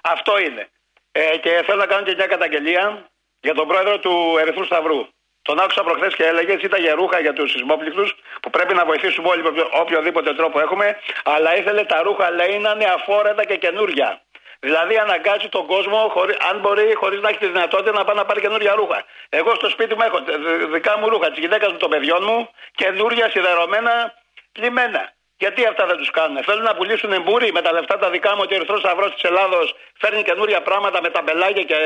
Αυτό 0.03 0.39
είναι. 0.39 0.69
Ε, 1.13 1.37
και 1.37 1.63
θέλω 1.67 1.79
να 1.79 1.87
κάνω 1.87 2.03
και 2.05 2.15
μια 2.15 2.27
καταγγελία 2.27 3.07
για 3.41 3.55
τον 3.55 3.69
πρόεδρο 3.69 3.99
του 3.99 4.37
Ερυθρού 4.41 4.65
Σταυρού. 4.65 5.07
Τον 5.43 5.61
άκουσα 5.61 5.83
προχθές 5.83 6.15
και 6.15 6.25
έλεγε 6.25 6.53
ήταν 6.53 6.81
για 6.81 6.95
ρούχα 6.95 7.21
για 7.21 7.33
τους 7.33 7.51
σεισμόπληκτους 7.51 8.15
που 8.43 8.51
πρέπει 8.51 8.75
να 8.75 8.85
βοηθήσουμε 8.85 9.29
όλοι 9.29 9.43
με 9.43 9.49
οποιο- 9.49 9.71
οποιοδήποτε 9.73 10.35
τρόπο 10.35 10.61
έχουμε. 10.61 10.99
Αλλά 11.25 11.57
ήθελε 11.57 11.85
τα 11.85 12.03
ρούχα 12.03 12.31
λέει 12.31 12.59
να 12.59 12.71
είναι 12.71 12.85
αφόρετα 12.85 13.45
και 13.45 13.57
καινούρια. 13.57 14.23
Δηλαδή 14.61 14.97
αναγκάζει 14.99 15.49
τον 15.49 15.67
κόσμο, 15.67 16.09
χωρί, 16.09 16.37
αν 16.51 16.61
μπορεί, 16.61 16.95
χωρίς 16.95 17.21
να 17.21 17.29
έχει 17.29 17.39
τη 17.39 17.47
δυνατότητα 17.47 17.93
να 17.93 18.05
πάει 18.05 18.17
να 18.17 18.25
πάρει 18.25 18.41
καινούρια 18.41 18.75
ρούχα. 18.75 19.05
Εγώ 19.29 19.55
στο 19.55 19.69
σπίτι 19.69 19.95
μου 19.95 20.03
έχω 20.03 20.17
ε, 20.17 20.37
δ- 20.37 20.73
δικά 20.73 20.99
μου 20.99 21.09
ρούχα, 21.09 21.31
τη 21.33 21.41
γυναίκα 21.41 21.71
μου, 21.71 21.77
των 21.77 21.91
παιδιών 21.91 22.25
μου, 22.25 22.49
καινούρια 22.75 23.31
σιδερωμένα, 23.31 24.15
πλημμένα. 24.53 25.13
Γιατί 25.43 25.61
αυτά 25.73 25.85
δεν 25.91 25.97
τους 26.01 26.11
κάνουν. 26.19 26.37
Θέλουν 26.49 26.65
να 26.71 26.75
πουλήσουν 26.79 27.11
εμπούρι 27.19 27.49
με 27.57 27.61
τα 27.67 27.71
λεφτά 27.77 27.95
τα 28.03 28.09
δικά 28.15 28.31
μου 28.35 28.41
ότι 28.45 28.53
ο 28.55 28.57
Ερυθρός 28.59 28.81
Σταυρός 28.85 29.11
της 29.15 29.23
Ελλάδος 29.31 29.67
φέρνει 30.01 30.23
καινούρια 30.29 30.61
πράγματα 30.69 30.99
με 31.05 31.11
τα 31.15 31.21
μπελάκια 31.25 31.65
και 31.71 31.77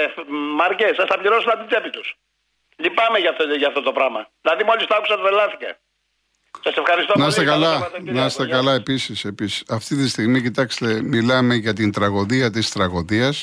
μάρκες. 0.60 0.92
Θα 1.00 1.04
τα 1.10 1.16
πληρώσουν 1.20 1.50
από 1.52 1.60
την 1.62 1.68
τσέπη 1.70 1.90
τους. 1.96 2.08
Λυπάμαι 2.84 3.18
για 3.22 3.30
αυτό, 3.32 3.42
για 3.62 3.68
αυτό 3.72 3.82
το 3.88 3.92
πράγμα. 3.98 4.20
Δηλαδή, 4.42 4.62
μόλις 4.68 4.84
το 4.88 4.94
άκουσα, 4.98 5.14
τρελάθηκα. 5.22 5.70
Σας 6.64 6.74
ευχαριστώ 6.82 7.12
Να 7.12 7.18
πολύ. 7.18 7.28
είστε 7.28 7.44
Καλό 7.44 7.64
καλά, 7.64 7.72
Σαββατοκύριακο. 7.72 8.18
να 8.20 8.26
είστε 8.26 8.44
Γεια 8.44 8.54
καλά 8.56 8.72
επίσης, 8.74 9.24
επίσης. 9.24 9.62
Αυτή 9.78 9.96
τη 9.96 10.08
στιγμή, 10.08 10.38
κοιτάξτε, 10.42 10.88
μιλάμε 11.02 11.54
για 11.54 11.72
την 11.72 11.92
τραγωδία 11.92 12.50
της 12.50 12.70
τραγωδίας. 12.70 13.36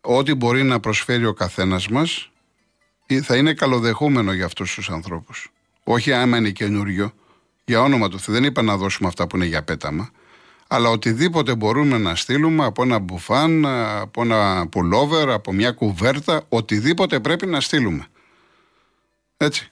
Ό,τι 0.00 0.34
μπορεί 0.34 0.62
να 0.62 0.80
προσφέρει 0.80 1.26
ο 1.26 1.34
καθένας 1.34 1.88
μας 1.88 2.30
ε, 3.06 3.22
θα 3.22 3.36
είναι 3.36 3.52
καλοδεχούμενο 3.54 4.32
για 4.32 4.44
αυτούς 4.44 4.74
τους 4.74 4.88
ανθρώπους. 4.90 5.38
Όχι 5.84 6.12
άμα 6.12 6.36
είναι 6.36 6.50
καινούριο, 6.50 7.12
για 7.64 7.80
όνομα 7.80 8.08
του 8.08 8.20
Θεού. 8.20 8.34
Δεν 8.34 8.44
είπα 8.44 8.62
να 8.62 8.76
δώσουμε 8.76 9.08
αυτά 9.08 9.26
που 9.26 9.36
είναι 9.36 9.44
για 9.44 9.62
πέταμα. 9.62 10.10
Αλλά 10.68 10.88
οτιδήποτε 10.88 11.54
μπορούμε 11.54 11.98
να 11.98 12.14
στείλουμε 12.14 12.64
από 12.64 12.82
ένα 12.82 12.98
μπουφάν, 12.98 13.66
από 14.00 14.22
ένα 14.22 14.68
πουλόβερ, 14.70 15.30
από 15.30 15.52
μια 15.52 15.72
κουβέρτα, 15.72 16.42
οτιδήποτε 16.48 17.20
πρέπει 17.20 17.46
να 17.46 17.60
στείλουμε. 17.60 18.06
Έτσι. 19.36 19.70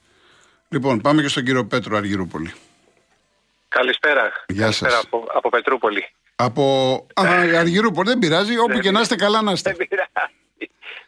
Λοιπόν, 0.69 1.01
πάμε 1.01 1.21
και 1.21 1.27
στον 1.27 1.43
κύριο 1.43 1.65
Πέτρο 1.65 1.97
Αργυρούπολη. 1.97 2.53
Καλησπέρα. 3.67 4.31
Γεια 4.47 4.61
Καλησπέρα 4.61 4.91
σας. 4.91 5.03
Από, 5.03 5.25
από 5.33 5.49
Πετρούπολη. 5.49 6.09
Από 6.35 6.93
Α, 7.13 7.23
Αργυρούπολη, 7.57 8.09
δεν 8.09 8.19
πειράζει, 8.19 8.57
όπου 8.57 8.79
και 8.79 8.91
να 8.91 9.01
είστε 9.01 9.15
καλά 9.15 9.41
να 9.41 9.51
είστε. 9.51 9.75
Δεν 9.77 9.87
πειράζει. 9.87 10.31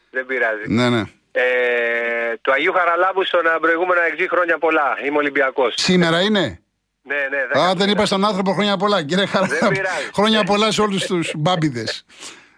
Δεν 0.10 0.25
πειράζει. 0.25 0.63
Ναι, 0.68 0.89
ναι. 0.89 1.04
Ε, 1.32 2.38
του 2.42 2.51
Αγίου 2.51 2.74
Χαραλάμπου 2.74 3.25
στον 3.25 3.42
προηγούμενο 3.62 4.01
εξή 4.01 4.27
χρόνια 4.30 4.58
πολλά. 4.58 4.98
Είμαι 5.06 5.18
Ολυμπιακός. 5.18 5.74
Σήμερα 5.77 6.22
είναι; 6.22 6.60
Ναι, 7.08 7.16
ναι. 7.16 7.38
Α, 7.38 7.42
δέκα 7.48 7.66
δεν 7.66 7.76
χρόνια. 7.76 7.92
είπα 7.94 8.06
στον 8.06 8.26
άνθρωπο 8.26 8.52
χρόνια 8.54 8.78
πολλά. 8.78 9.04
Κύριε 9.04 9.26
Χαρά, 9.26 9.46
Δεν 9.48 9.70
πειράζει. 9.70 10.10
χρόνια 10.14 10.44
πολλά 10.44 10.72
σε 10.72 10.82
όλους 10.82 11.06
τους 11.06 11.32
μπάμπιδες. 11.36 12.06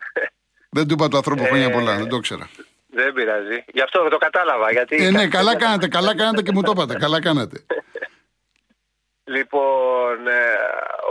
δεν 0.75 0.87
του 0.87 0.93
είπα 0.93 1.07
του 1.07 1.17
ανθρώπου 1.17 1.43
χρόνια 1.43 1.65
Ε, 1.65 1.69
πολλά, 1.71 1.95
δεν 1.95 2.07
το 2.09 2.15
ήξερα. 2.15 2.49
Δεν 2.89 3.13
πειράζει. 3.13 3.63
Γι' 3.73 3.81
αυτό 3.81 4.07
το 4.09 4.17
κατάλαβα. 4.17 4.71
Γιατί 4.71 5.05
Ε, 5.05 5.09
ναι, 5.11 5.27
καλά 5.27 5.55
κάνατε, 5.57 5.87
καλά 5.87 6.15
κάνατε 6.15 6.41
και 6.41 6.51
μου 6.51 6.61
το 6.61 6.71
είπατε. 6.75 6.95
Καλά 6.95 7.21
κάνατε. 7.21 7.65
Λοιπόν, 9.29 10.27
ε, 10.27 10.53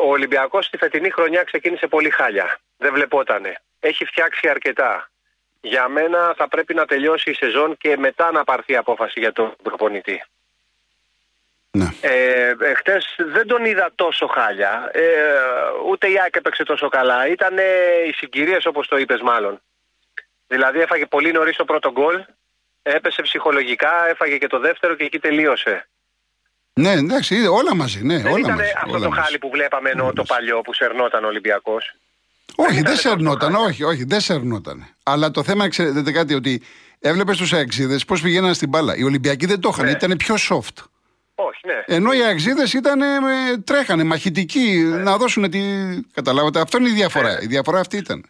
ο 0.04 0.10
Ολυμπιακός 0.10 0.64
στη 0.66 0.76
φετινή 0.76 1.10
χρονιά 1.10 1.42
ξεκίνησε 1.42 1.86
πολύ 1.86 2.10
χάλια. 2.10 2.58
Δεν 2.76 2.92
βλεπότανε. 2.92 3.60
Έχει 3.80 4.04
φτιάξει 4.04 4.48
αρκετά. 4.48 5.10
Για 5.60 5.88
μένα 5.88 6.34
θα 6.36 6.48
πρέπει 6.48 6.74
να 6.74 6.84
τελειώσει 6.84 7.30
η 7.30 7.34
σεζόν 7.34 7.76
και 7.76 7.96
μετά 7.96 8.32
να 8.32 8.44
πάρθει 8.44 8.72
η 8.72 8.76
απόφαση 8.76 9.20
για 9.20 9.32
τον 9.32 9.54
προπονητή. 9.62 10.22
Ναι. 11.70 11.88
Ε, 12.00 12.54
εχθές 12.60 13.14
δεν 13.32 13.46
τον 13.46 13.64
είδα 13.64 13.90
τόσο 13.94 14.26
χάλια. 14.26 14.90
Ε, 14.92 15.00
ούτε 15.90 16.06
η 16.10 16.18
ΑΕΚ 16.22 16.36
έπαιξε 16.36 16.62
τόσο 16.64 16.88
καλά. 16.88 17.26
Ήταν 17.28 17.54
οι 18.08 18.12
συγκυρίες 18.16 18.66
όπως 18.66 18.88
το 18.88 18.96
είπες 18.96 19.20
μάλλον. 19.20 19.60
Δηλαδή 20.46 20.80
έφαγε 20.80 21.06
πολύ 21.06 21.32
νωρίς 21.32 21.56
το 21.56 21.64
πρώτο 21.64 21.92
γκολ. 21.92 22.24
Έπεσε 22.82 23.22
ψυχολογικά, 23.22 24.08
έφαγε 24.10 24.36
και 24.38 24.46
το 24.46 24.58
δεύτερο 24.58 24.94
και 24.94 25.04
εκεί 25.04 25.18
τελείωσε. 25.18 25.88
Ναι, 26.72 26.90
εντάξει, 26.92 27.34
είδε, 27.34 27.48
όλα 27.48 27.74
μαζί. 27.74 28.02
Ναι, 28.04 28.16
Δεν 28.16 28.26
όλα 28.32 28.38
ήταν 28.38 28.54
μαζί. 28.56 28.72
αυτό 28.76 28.90
όλα 28.90 29.02
το 29.04 29.08
μαζί. 29.08 29.20
χάλι 29.20 29.38
που 29.38 29.50
βλέπαμε 29.50 29.90
ενώ 29.90 30.12
το 30.12 30.22
παλιό 30.22 30.60
που 30.60 30.72
σερνόταν 30.74 31.24
ο 31.24 31.26
Ολυμπιακός. 31.26 31.94
Όχι, 32.56 32.70
ήταν 32.72 32.82
δεν 32.84 32.94
τόσο 32.94 33.08
σερνόταν, 33.08 33.52
χάλια. 33.52 33.66
όχι, 33.66 33.82
όχι, 33.84 34.04
δεν 34.04 34.20
σερνόταν. 34.20 34.86
Αλλά 35.02 35.30
το 35.30 35.42
θέμα, 35.42 35.68
ξέρετε 35.68 36.12
κάτι, 36.12 36.34
ότι 36.34 36.62
έβλεπες 37.00 37.36
τους 37.36 37.52
αεξίδες 37.52 38.04
πώς 38.04 38.20
πηγαίναν 38.20 38.54
στην 38.54 38.68
μπάλα. 38.68 38.96
Οι 38.96 39.02
Ολυμπιακοί 39.02 39.46
δεν 39.46 39.60
το 39.60 39.68
είχαν, 39.72 39.84
Ναι. 39.84 39.90
ήταν 39.90 40.16
πιο 40.16 40.34
soft. 40.48 40.84
Όχι, 41.38 41.60
ναι. 41.66 41.82
Ενώ 41.96 42.12
οι 42.12 42.22
αεξίδε 42.22 42.62
ήταν, 42.74 43.00
ε, 43.00 43.06
τρέχανε, 43.64 44.04
μαχητικοί, 44.04 44.84
Ναι. 44.88 44.96
να 44.96 45.16
δώσουν 45.16 45.50
τη. 45.50 45.60
Καταλάβατε, 46.14 46.60
αυτό 46.60 46.78
είναι 46.78 46.88
η 46.88 46.92
διαφορά. 46.92 47.42
Η 47.42 47.46
διαφορά 47.46 47.80
αυτή 47.80 47.96
ήταν. 47.96 48.24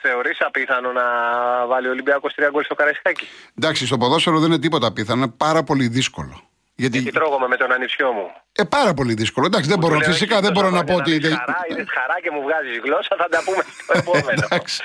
Θεωρείς 0.00 0.40
απίθανο 0.40 0.92
να 0.92 1.02
βάλει 1.66 1.86
ο 1.86 1.90
Ολυμπιακός 1.90 2.34
τρία 2.34 2.48
γκολ 2.50 2.64
στο 2.64 2.74
Καραϊσκάκι; 2.74 3.26
Εντάξει, 3.58 3.86
στο 3.86 3.96
ποδόσφαιρο 3.98 4.38
δεν 4.38 4.50
είναι 4.50 4.58
τίποτα 4.60 4.92
πιθανό, 4.92 5.22
είναι 5.22 5.32
πάρα 5.36 5.62
πολύ 5.62 5.88
δύσκολο. 5.88 6.40
Γιατί. 6.76 6.98
Γιατί 6.98 7.16
τρώγομαι 7.18 7.46
με 7.48 7.56
τον 7.56 7.72
ανιψιό 7.72 8.12
μου. 8.12 8.26
Ε, 8.52 8.64
πάρα 8.64 8.94
πολύ 8.94 9.14
δύσκολο. 9.14 9.46
Εντάξει, 9.46 9.68
δεν 9.68 9.78
μπορώ, 9.78 9.94
Του 9.94 10.00
λέω, 10.00 10.10
φυσικά 10.10 10.34
«Έχεις 10.34 10.44
δεν 10.44 10.52
μπορώ 10.52 10.68
τόσα 10.68 10.80
να 10.82 10.84
πω 10.86 10.94
ότι. 10.94 11.10
χρόνια 11.10 11.28
δεν- 11.28 11.38
Χαρά, 11.38 11.58
είδες 11.70 11.86
χαρά 11.90 12.20
και 12.22 12.30
μου 12.30 12.42
βγάζεις 12.42 12.78
γλώσσα, 12.84 13.16
θα 13.18 13.28
τα 13.28 13.42
πούμε 13.44 13.62
στο 13.82 13.92
επόμενο. 13.98 14.42
Εντάξει. 14.44 14.82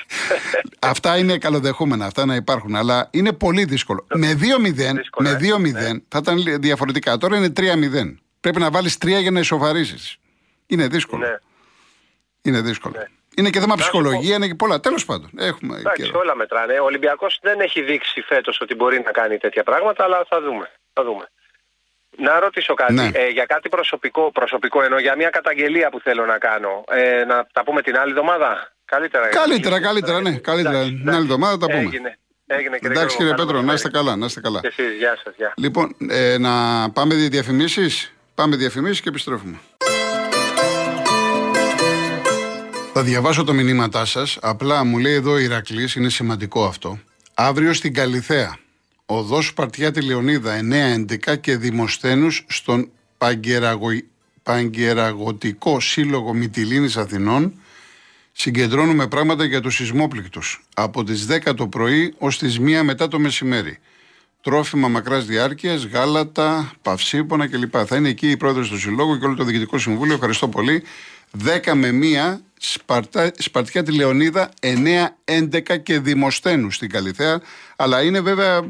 αυτά 0.80 1.18
είναι 1.18 1.38
καλοδεχούμενα, 1.38 2.06
αυτά 2.06 2.26
να 2.26 2.36
υπάρχουν. 2.36 2.76
Αλλά 2.76 3.08
είναι 3.12 3.34
πολύ 3.34 3.64
δύσκολο. 3.66 4.06
Με 4.14 4.34
2-0, 4.34 4.96
Δύσκολο, 4.96 5.30
με 5.30 5.36
ε. 5.36 5.38
2-0 5.38 6.02
θα 6.08 6.18
ήταν 6.22 6.38
λι- 6.38 6.58
διαφορετικά. 6.62 7.18
Τώρα 7.18 7.38
είναι 7.38 7.50
3-0. 7.50 8.20
Πρέπει 8.40 8.60
να 8.60 8.72
βάλεις 8.72 8.98
3 8.98 9.08
για 9.20 9.32
να 9.32 9.40
ισοφαρίσει. 9.40 10.20
Είναι 10.68 10.88
δύσκολο. 10.88 11.26
ναι. 11.28 11.36
Είναι 12.42 12.62
δύσκολο. 12.62 12.96
Είναι 13.36 13.50
και 13.50 13.60
θέμα 13.60 13.72
σου 13.78 13.78
πω- 13.78 13.90
ψυχολογία, 14.02 14.36
είναι 14.36 14.48
και 14.48 14.56
πολλά. 14.56 14.80
Τέλος 14.80 15.06
πάντων. 15.06 15.30
Έχουμε 15.38 15.78
Εντάξει, 15.78 16.04
καιρό. 16.04 16.20
όλα 16.20 16.36
μετράνε. 16.36 16.80
Ο 16.80 16.84
Ολυμπιακός 16.84 17.40
δεν 17.42 17.60
έχει 17.60 17.82
δείξει 17.82 18.22
φέτος 18.22 18.62
ότι 18.62 18.76
μπορεί 18.76 19.02
να 19.06 19.12
κάνει 19.12 19.38
τέτοια 19.38 19.64
πράγματα, 19.64 20.04
αλλά 20.04 20.26
θα 20.30 20.42
δούμε. 20.42 20.72
Θα 20.94 21.04
δούμε. 21.04 21.30
Να 22.18 22.40
ρωτήσω 22.40 22.74
κάτι. 22.74 22.94
Ναι. 22.94 23.10
Ε, 23.14 23.28
για 23.28 23.46
κάτι 23.46 23.70
προσωπικό, 23.70 24.32
προσωπικό 24.32 24.84
εννοώ, 24.84 25.00
για 25.00 25.16
μια 25.16 25.30
καταγγελία 25.30 25.90
που 25.90 26.00
θέλω 26.00 26.26
να 26.26 26.38
κάνω. 26.38 26.84
Ε, 26.92 27.24
να 27.26 27.48
τα 27.54 27.64
πούμε 27.64 27.82
την 27.82 27.98
άλλη 27.98 28.10
εβδομάδα. 28.10 28.72
Καλύτερα. 28.86 29.28
Καλύτερα, 29.28 29.82
καλύτερα, 29.82 30.22
ναι. 30.22 30.32
Καλύτερα. 30.32 30.78
Εντάξει, 30.78 30.96
Την 30.96 31.10
άλλη 31.10 31.22
εβδομάδα 31.22 31.58
τα 31.58 31.66
πούμε. 31.66 31.80
Έγινε. 31.80 32.18
Έγινε 32.48 32.78
κύριε 32.78 32.96
Εντάξει 32.96 33.16
κύριε 33.18 33.34
Γιώργο, 33.34 33.46
Πέτρο, 33.46 33.58
καλό 33.58 33.68
να 33.68 33.74
είστε 33.74 33.90
μεσημέρι. 33.94 34.06
καλά. 34.06 34.20
Να 34.20 34.26
είστε 34.26 34.40
καλά. 34.42 34.60
Και 34.60 34.68
εσείς, 34.68 34.98
γεια 34.98 35.18
σας, 35.24 35.34
γεια. 35.38 35.54
Λοιπόν, 35.58 35.96
ε, 36.10 36.38
να 36.38 36.54
πάμε 36.92 37.16
διαφημίσεις; 37.16 38.14
Πάμε 38.36 38.56
διαφημίσεις 38.56 39.02
και 39.02 39.10
επιστρέφουμε. 39.10 39.60
Θα 42.94 43.04
διαβάσω 43.04 43.44
το 43.44 43.54
μηνύματά 43.54 44.06
σας. 44.06 44.38
Απλά 44.42 44.84
μου 44.84 44.98
λέει 44.98 45.14
εδώ 45.14 45.32
ο 45.32 45.38
Ηρακλής, 45.38 45.96
είναι 45.96 46.10
σημαντικό 46.10 46.66
αυτό. 46.66 47.00
Αύριο 47.34 47.74
στην 47.74 47.94
Καλιθέα, 47.94 48.58
Οδός 49.12 49.46
Σπαρτιάτη 49.46 50.02
Λεωνίδα 50.02 50.60
9-11 51.28 51.40
και 51.40 51.58
Δημοσθένους 51.58 52.46
στον 52.48 52.90
Παγκεραγω... 53.18 53.88
Παγκεραγωτικό 54.44 55.80
Σύλλογο 55.80 56.34
Μυτιλίνης 56.34 56.98
Αθηνών 56.98 57.54
συγκεντρώνουμε 58.32 59.08
πράγματα 59.08 59.46
για 59.46 59.62
τους 59.62 59.76
σεισμόπληκτους 59.76 60.66
από 60.76 61.04
τις 61.04 61.28
10 61.30 61.56
το 61.56 61.68
πρωί 61.68 62.14
ως 62.18 62.38
τις 62.38 62.60
1 62.60 62.82
μετά 62.84 63.08
το 63.08 63.20
μεσημέρι. 63.20 63.78
Τρόφιμα 64.42 64.88
μακράς 64.88 65.26
διάρκειας, 65.26 65.86
γάλατα, 65.86 66.72
παυσίπονα 66.82 67.48
κλπ. 67.48 67.76
Θα 67.86 67.96
είναι 67.96 68.10
εκεί 68.10 68.30
η 68.30 68.38
πρόεδρος 68.38 68.70
του 68.70 68.80
Συλλόγου 68.80 69.20
και 69.20 69.26
όλο 69.26 69.36
το 69.36 69.44
Διοικητικό 69.44 69.78
Συμβούλιο. 69.78 70.14
Ευχαριστώ 70.14 70.48
πολύ. 70.48 70.84
10 71.66 71.74
με 71.74 71.90
1 72.34 72.40
Σπαρτά, 72.60 73.32
Σπαρτιά 73.38 73.84
τη 73.84 73.92
Λεωνίδα 73.92 74.50
9-11 74.60 75.82
και 75.84 76.00
Δημοσθένους 76.00 76.76
στην 76.76 76.90
Καλιθέα. 76.90 77.42
Αλλά 77.76 78.02
είναι 78.02 78.20
βέβαια 78.20 78.62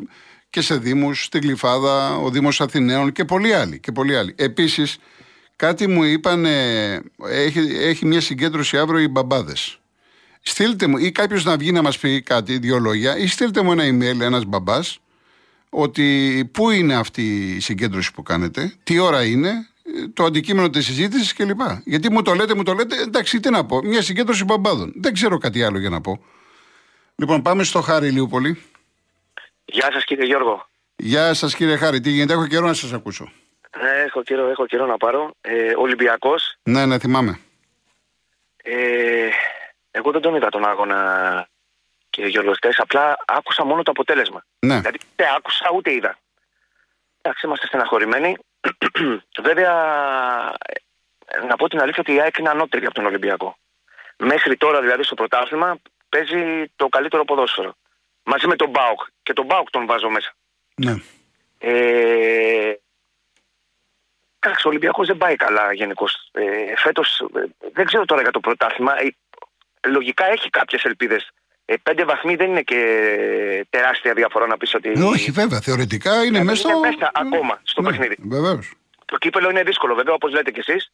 και 0.49 0.61
σε 0.61 0.77
Δήμους, 0.77 1.23
στην 1.23 1.41
Κλειφάδα, 1.41 2.17
ο 2.17 2.29
Δήμος 2.29 2.61
Αθηναίων 2.61 3.11
και 3.11 3.25
πολλοί 3.25 3.53
άλλοι. 3.53 3.79
Και 3.79 3.91
πολλοί 3.91 4.17
άλλοι. 4.17 4.33
Επίσης, 4.37 4.97
κάτι 5.55 5.87
μου 5.87 6.03
είπαν, 6.03 6.45
έχει, 7.29 7.59
έχει 7.79 8.05
μια 8.05 8.21
συγκέντρωση 8.21 8.77
αύριο 8.77 8.99
οι 8.99 9.07
μπαμπάδες. 9.07 9.79
Στείλτε 10.41 10.87
μου, 10.87 10.97
ή 10.97 11.11
κάποιος 11.11 11.43
να 11.43 11.57
βγει 11.57 11.71
να 11.71 11.81
μας 11.81 11.97
πει 11.97 12.21
κάτι, 12.21 12.57
δύο 12.57 12.79
λόγια, 12.79 13.17
ή 13.17 13.27
στείλτε 13.27 13.61
μου 13.61 13.71
ένα 13.71 13.83
email, 13.83 14.19
ένας 14.19 14.45
μπαμπάς, 14.45 14.99
ότι 15.69 16.49
πού 16.53 16.69
είναι 16.69 16.95
αυτή 16.95 17.55
η 17.55 17.59
συγκέντρωση 17.59 18.13
που 18.13 18.23
κάνετε, 18.23 18.73
τι 18.83 18.99
ώρα 18.99 19.23
είναι, 19.23 19.67
το 20.13 20.23
αντικείμενο 20.23 20.69
της 20.69 20.85
συζήτησης 20.85 21.33
κλπ. 21.33 21.61
Γιατί 21.85 22.11
μου 22.11 22.21
το 22.21 22.33
λέτε, 22.33 22.55
μου 22.55 22.63
το 22.63 22.73
λέτε, 22.73 23.01
εντάξει, 23.01 23.39
τι 23.39 23.49
να 23.49 23.65
πω. 23.65 23.81
Μια 23.83 24.01
συγκέντρωση 24.01 24.43
μπαμπάδων. 24.43 24.93
Δεν 24.95 25.13
ξέρω 25.13 25.37
κάτι 25.37 25.63
άλλο 25.63 25.79
για 25.79 25.89
να 25.89 26.01
πω. 26.01 26.23
Λοιπόν, 27.15 27.41
πάμε 27.41 27.63
στο 27.63 27.81
Χάρη 27.81 28.09
Λιούπολη. 28.09 28.57
Γεια 29.71 29.91
σας 29.91 30.03
κύριε 30.03 30.25
Γιώργο. 30.25 30.67
Γεια 30.95 31.33
σας 31.33 31.55
κύριε 31.55 31.75
Χάρη, 31.75 31.99
τι 31.99 32.09
γίνεται, 32.09 32.33
έχω 32.33 32.47
καιρό 32.47 32.65
να 32.65 32.73
σας 32.73 32.93
ακούσω. 32.93 33.31
Ε, 33.69 34.01
έχω, 34.01 34.23
καιρό, 34.23 34.49
έχω 34.49 34.65
καιρό 34.65 34.85
να 34.85 34.97
πάρω. 34.97 35.31
Ε, 35.41 35.73
Ολυμπιακός. 35.75 36.57
Ναι, 36.63 36.85
ναι, 36.85 36.99
θυμάμαι. 36.99 37.39
Ε, 38.63 39.29
εγώ 39.91 40.11
δεν 40.11 40.21
τον 40.21 40.35
είδα 40.35 40.49
τον 40.49 40.65
αγώνα, 40.65 41.47
κύριε 42.09 42.29
Γιώργο. 42.29 42.53
Απλά 42.77 43.17
άκουσα 43.25 43.65
μόνο 43.65 43.83
το 43.83 43.91
αποτέλεσμα. 43.91 44.45
Ναι. 44.59 44.79
Δηλαδή 44.79 44.97
δεν 45.15 45.27
άκουσα 45.35 45.69
ούτε 45.75 45.93
είδα. 45.93 46.17
Εντάξει, 47.21 47.45
είμαστε 47.45 47.65
στεναχωρημένοι. 47.67 48.35
Βέβαια, 49.47 49.73
να 51.47 51.55
πω 51.55 51.69
την 51.69 51.81
αλήθεια 51.81 52.03
ότι 52.07 52.13
η 52.13 52.21
ΑΕΚ 52.21 52.37
είναι 52.37 52.49
ανώτερη 52.49 52.85
από 52.85 52.93
τον 52.93 53.05
Ολυμπιακό. 53.05 53.57
Μέχρι 54.17 54.57
τώρα 54.57 54.81
δηλαδή 54.81 55.03
στο 55.03 55.15
πρωτάθλημα 55.15 55.77
παίζει 56.09 56.71
το 56.75 56.87
καλύτερο 56.87 57.25
ποδόσφαιρο. 57.25 57.73
Μαζί 58.31 58.47
με 58.47 58.55
τον 58.55 58.69
Μπάουκ. 58.69 59.01
Και 59.23 59.33
τον 59.33 59.45
Μπάουκ 59.45 59.69
τον 59.69 59.85
βάζω 59.85 60.09
μέσα. 60.09 60.31
Ναι. 60.75 60.95
Ε, 61.57 62.73
εντάξει, 64.39 64.67
ο 64.67 64.69
Ολυμπιακός 64.69 65.07
δεν 65.07 65.17
πάει 65.17 65.35
καλά 65.35 65.73
γενικώς. 65.73 66.29
Ε, 66.31 66.75
Φέτος 66.75 67.25
δεν 67.73 67.85
ξέρω 67.85 68.05
τώρα 68.05 68.21
για 68.21 68.31
το 68.31 68.39
πρωτάθλημα. 68.39 68.93
Ε, 69.01 69.15
λογικά 69.87 70.25
έχει 70.25 70.49
κάποιες 70.49 70.83
ελπίδες. 70.83 71.31
Ε, 71.65 71.75
πέντε 71.83 72.05
βαθμοί 72.05 72.35
δεν 72.35 72.49
είναι 72.49 72.61
και 72.61 72.81
τεράστια 73.69 74.13
διαφορά 74.13 74.47
να 74.47 74.57
πεις 74.57 74.73
ότι. 74.73 74.91
Ε, 74.95 75.03
όχι, 75.03 75.31
βέβαια, 75.31 75.61
θεωρητικά 75.61 76.23
είναι 76.23 76.43
μέσα 76.43 76.61
στο. 76.61 76.69
Είναι 76.69 76.79
μέσα 76.79 77.11
ακόμα 77.13 77.59
στο 77.63 77.81
ναι, 77.81 77.89
παιχνίδι. 77.89 78.15
Βεβαίως. 78.19 78.73
Το 79.05 79.17
κύπελο 79.17 79.49
είναι 79.49 79.63
δύσκολο, 79.63 79.95
βέβαια, 79.95 80.13
όπως 80.13 80.31
λέτε 80.31 80.51
κι 80.51 80.59
εσείς. 80.59 80.89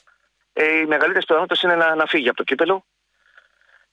Ε, 0.53 0.79
οι 0.79 0.85
μεγαλύτερες 0.85 1.25
πιθανότητες 1.25 1.61
είναι 1.61 1.75
να, 1.75 1.95
να 1.95 2.05
φύγει 2.05 2.27
από 2.27 2.37
το 2.37 2.43
κύπελο. 2.43 2.85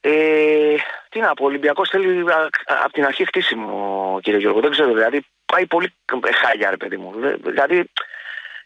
Ε, 0.04 0.74
τι 1.08 1.20
να 1.20 1.34
πω, 1.34 1.44
ο 1.44 1.46
Ολυμπιακός 1.46 1.88
θέλει 1.88 2.24
από 2.64 2.92
την 2.92 3.04
αρχή 3.04 3.24
χτίσιμο, 3.24 4.18
κύριε 4.22 4.38
Γιώργο. 4.38 4.60
Δεν 4.60 4.70
ξέρω, 4.70 4.92
δηλαδή 4.92 5.26
πάει 5.44 5.66
πολύ 5.66 5.94
χάλια, 6.42 6.70
ρε 6.70 6.76
παιδί 6.76 6.96
μου. 6.96 7.12
Δηλαδή 7.44 7.90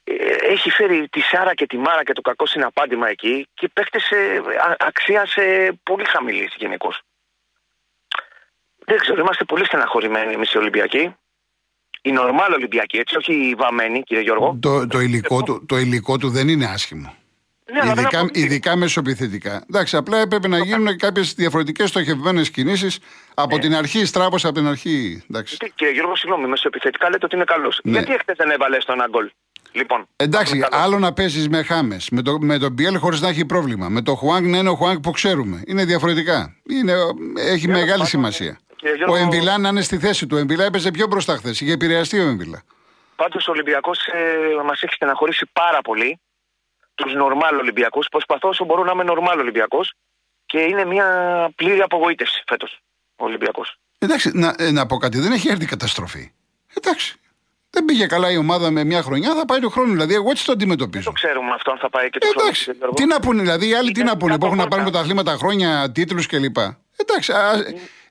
ε, 0.04 0.52
έχει 0.52 0.70
φέρει 0.70 1.08
τη 1.08 1.20
Σάρα 1.20 1.54
και 1.54 1.66
τη 1.66 1.76
Μάρα 1.76 2.04
και 2.04 2.12
το 2.12 2.20
κακό 2.20 2.46
συναπάντημα 2.46 3.08
εκεί 3.08 3.48
και 3.54 3.68
παίχτες 3.72 4.02
σε 4.02 4.16
αξία 4.78 5.26
σε 5.26 5.42
πολύ 5.82 6.04
χαμηλής 6.04 6.54
γενικώς. 6.56 7.00
Δεν 8.86 8.98
ξέρω, 8.98 9.20
είμαστε 9.20 9.44
πολύ 9.44 9.64
στεναχωρημένοι 9.64 10.32
εμείς 10.32 10.52
οι 10.52 10.58
Ολυμπιακοί. 10.58 11.16
Οι 12.02 12.12
νορμάλ 12.12 12.52
Ολυμπιακοί, 12.52 12.98
έτσι, 12.98 13.16
όχι 13.16 13.32
οι 13.32 13.54
βαμμένοι, 13.54 14.02
κύριε 14.02 14.22
Γιώργο. 14.22 14.58
Το, 14.60 14.86
το, 14.86 15.00
υλικό, 15.00 15.42
του, 15.42 15.64
το 15.66 15.76
υλικό 15.76 16.18
του 16.18 16.30
δεν 16.30 16.48
είναι 16.48 16.64
άσχημο. 16.64 17.14
Ναι, 17.72 17.90
ειδικά, 17.90 18.18
αλλά 18.18 18.30
ειδικά 18.32 18.76
μεσοπιθετικά. 18.76 19.64
Εντάξει, 19.70 19.96
απλά 19.96 20.18
έπρεπε 20.18 20.48
να 20.48 20.58
γίνουν 20.58 20.96
κάποιες 20.96 21.34
διαφορετικές 21.34 21.88
στοχευμένες 21.88 22.50
κινήσεις 22.50 22.98
από 23.34 23.54
Ναι. 23.56 23.60
την 23.62 23.74
αρχή, 23.74 24.04
στράπω 24.04 24.36
από 24.42 24.52
την 24.52 24.66
αρχή. 24.68 25.24
Εντάξει, 25.30 25.56
Τι, 25.56 25.70
Κύριε 25.74 25.92
Γιώργο, 25.92 26.16
συγγνώμη, 26.16 26.46
μεσοεπιθετικά 26.46 27.10
λέτε 27.10 27.24
ότι 27.24 27.34
είναι 27.36 27.44
καλός. 27.44 27.80
Ναι. 27.84 27.90
Γιατί 27.92 28.12
έχετε 28.12 28.32
δεν 28.36 28.50
έβαλες 28.50 28.82
στο 28.82 28.92
ένα 28.92 29.06
γκολ; 29.10 29.30
Λοιπόν, 29.72 30.06
Εντάξει 30.16 30.56
είναι 30.56 30.66
καλό. 30.70 30.82
άλλο 30.82 30.98
να 30.98 31.12
παίζεις 31.12 31.48
με 31.48 31.62
Χάμες, 31.62 32.08
με, 32.10 32.22
το, 32.22 32.38
με 32.40 32.58
τον 32.58 32.72
Μπιέλ 32.72 32.96
χωρίς 32.98 33.20
να 33.20 33.28
έχει 33.28 33.44
πρόβλημα. 33.44 33.88
Με 33.88 34.02
το 34.02 34.14
Χουάνγκ 34.14 34.46
να 34.46 34.58
είναι 34.58 34.68
ο 34.68 34.74
Χουάνγκ 34.74 35.00
που 35.00 35.10
ξέρουμε. 35.10 35.62
Είναι 35.66 35.84
διαφορετικά. 35.84 36.56
Είναι, 36.70 36.92
έχει 37.36 37.68
μεγάλη 37.68 37.90
πάντων, 37.90 38.06
σημασία. 38.06 38.58
κύριε 38.76 38.94
Γιώργο- 38.96 39.14
Ο 39.14 39.18
Εμβιλά 39.18 39.58
να 39.58 39.68
είναι 39.68 39.80
στη 39.80 39.98
θέση 39.98 40.26
του. 40.26 40.36
Ο 40.36 40.40
Εμβιλά 40.40 40.64
έπαιζε 40.64 40.90
πιο 40.90 41.06
μπροστά 41.06 41.36
χθες. 41.36 41.60
Είχε 41.60 41.72
επηρεαστεί 41.72 42.18
ο 42.18 42.22
Εμβιλά. 42.28 42.62
Πάντως 43.16 43.48
ο 43.48 43.50
Ολυμπιακός 43.50 43.98
ε, 44.06 44.62
μας 44.66 44.82
έχει 44.82 44.92
στεναχωρήσει 44.94 45.46
πάρα 45.52 45.80
πολύ. 45.80 46.20
Τους 46.96 47.14
νορμάλ 47.14 47.58
Ολυμπιακούς. 47.58 48.08
Προσπαθώ 48.08 48.48
όσο 48.48 48.64
μπορώ 48.64 48.84
να 48.84 48.92
είμαι 48.92 49.02
νορμάλ 49.02 49.38
Ολυμπιακός 49.38 49.92
και 50.46 50.58
είναι 50.60 50.84
μια 50.84 51.06
πλήρη 51.56 51.80
απογοήτευση 51.80 52.42
φέτος 52.46 52.80
ο 53.16 53.24
Ολυμπιακός. 53.24 53.78
Εντάξει, 53.98 54.30
να, 54.34 54.54
ε, 54.58 54.70
να 54.70 54.86
πω 54.86 54.96
κάτι, 54.96 55.18
δεν 55.18 55.32
έχει 55.32 55.48
έρθει 55.48 55.66
καταστροφή. 55.66 56.32
Εντάξει. 56.74 57.14
Δεν 57.70 57.84
πήγε 57.84 58.06
καλά 58.06 58.30
η 58.30 58.36
ομάδα 58.36 58.70
με 58.70 58.84
μια 58.84 59.02
χρονιά, 59.02 59.34
θα 59.34 59.44
πάει 59.44 59.60
το 59.60 59.68
χρόνο. 59.70 59.92
Δηλαδή, 59.92 60.14
εγώ 60.14 60.30
έτσι 60.30 60.44
το 60.44 60.52
αντιμετωπίζω. 60.52 61.04
Το 61.04 61.10
ξέρουμε 61.12 61.50
αυτό 61.54 61.70
αν 61.70 61.78
θα 61.78 61.90
πάει 61.90 62.10
και 62.10 62.18
το 62.18 62.26
Ε, 62.26 62.30
χρόνο. 62.30 62.42
εντάξει. 62.46 62.64
κύριε 62.64 62.78
Γιώργο. 62.78 62.94
Τι 62.94 63.04
να 63.06 63.20
πούνε, 63.20 63.40
δηλαδή, 63.42 63.68
οι 63.68 63.74
άλλοι 63.74 63.92
τι 63.92 64.00
Είναι 64.00 64.10
να 64.10 64.16
πούνε, 64.16 64.32
που 64.32 64.38
κάτω 64.38 64.46
έχουν 64.46 64.56
να 64.58 64.62
πόρτα. 64.62 64.76
πάρουν 64.76 64.92
πρωταθλήματα 64.92 65.36
χρόνια, 65.36 65.92
τίτλους 65.92 66.26
κλπ. 66.26 66.56
Εντάξει. 66.96 67.32
Α, 67.32 67.52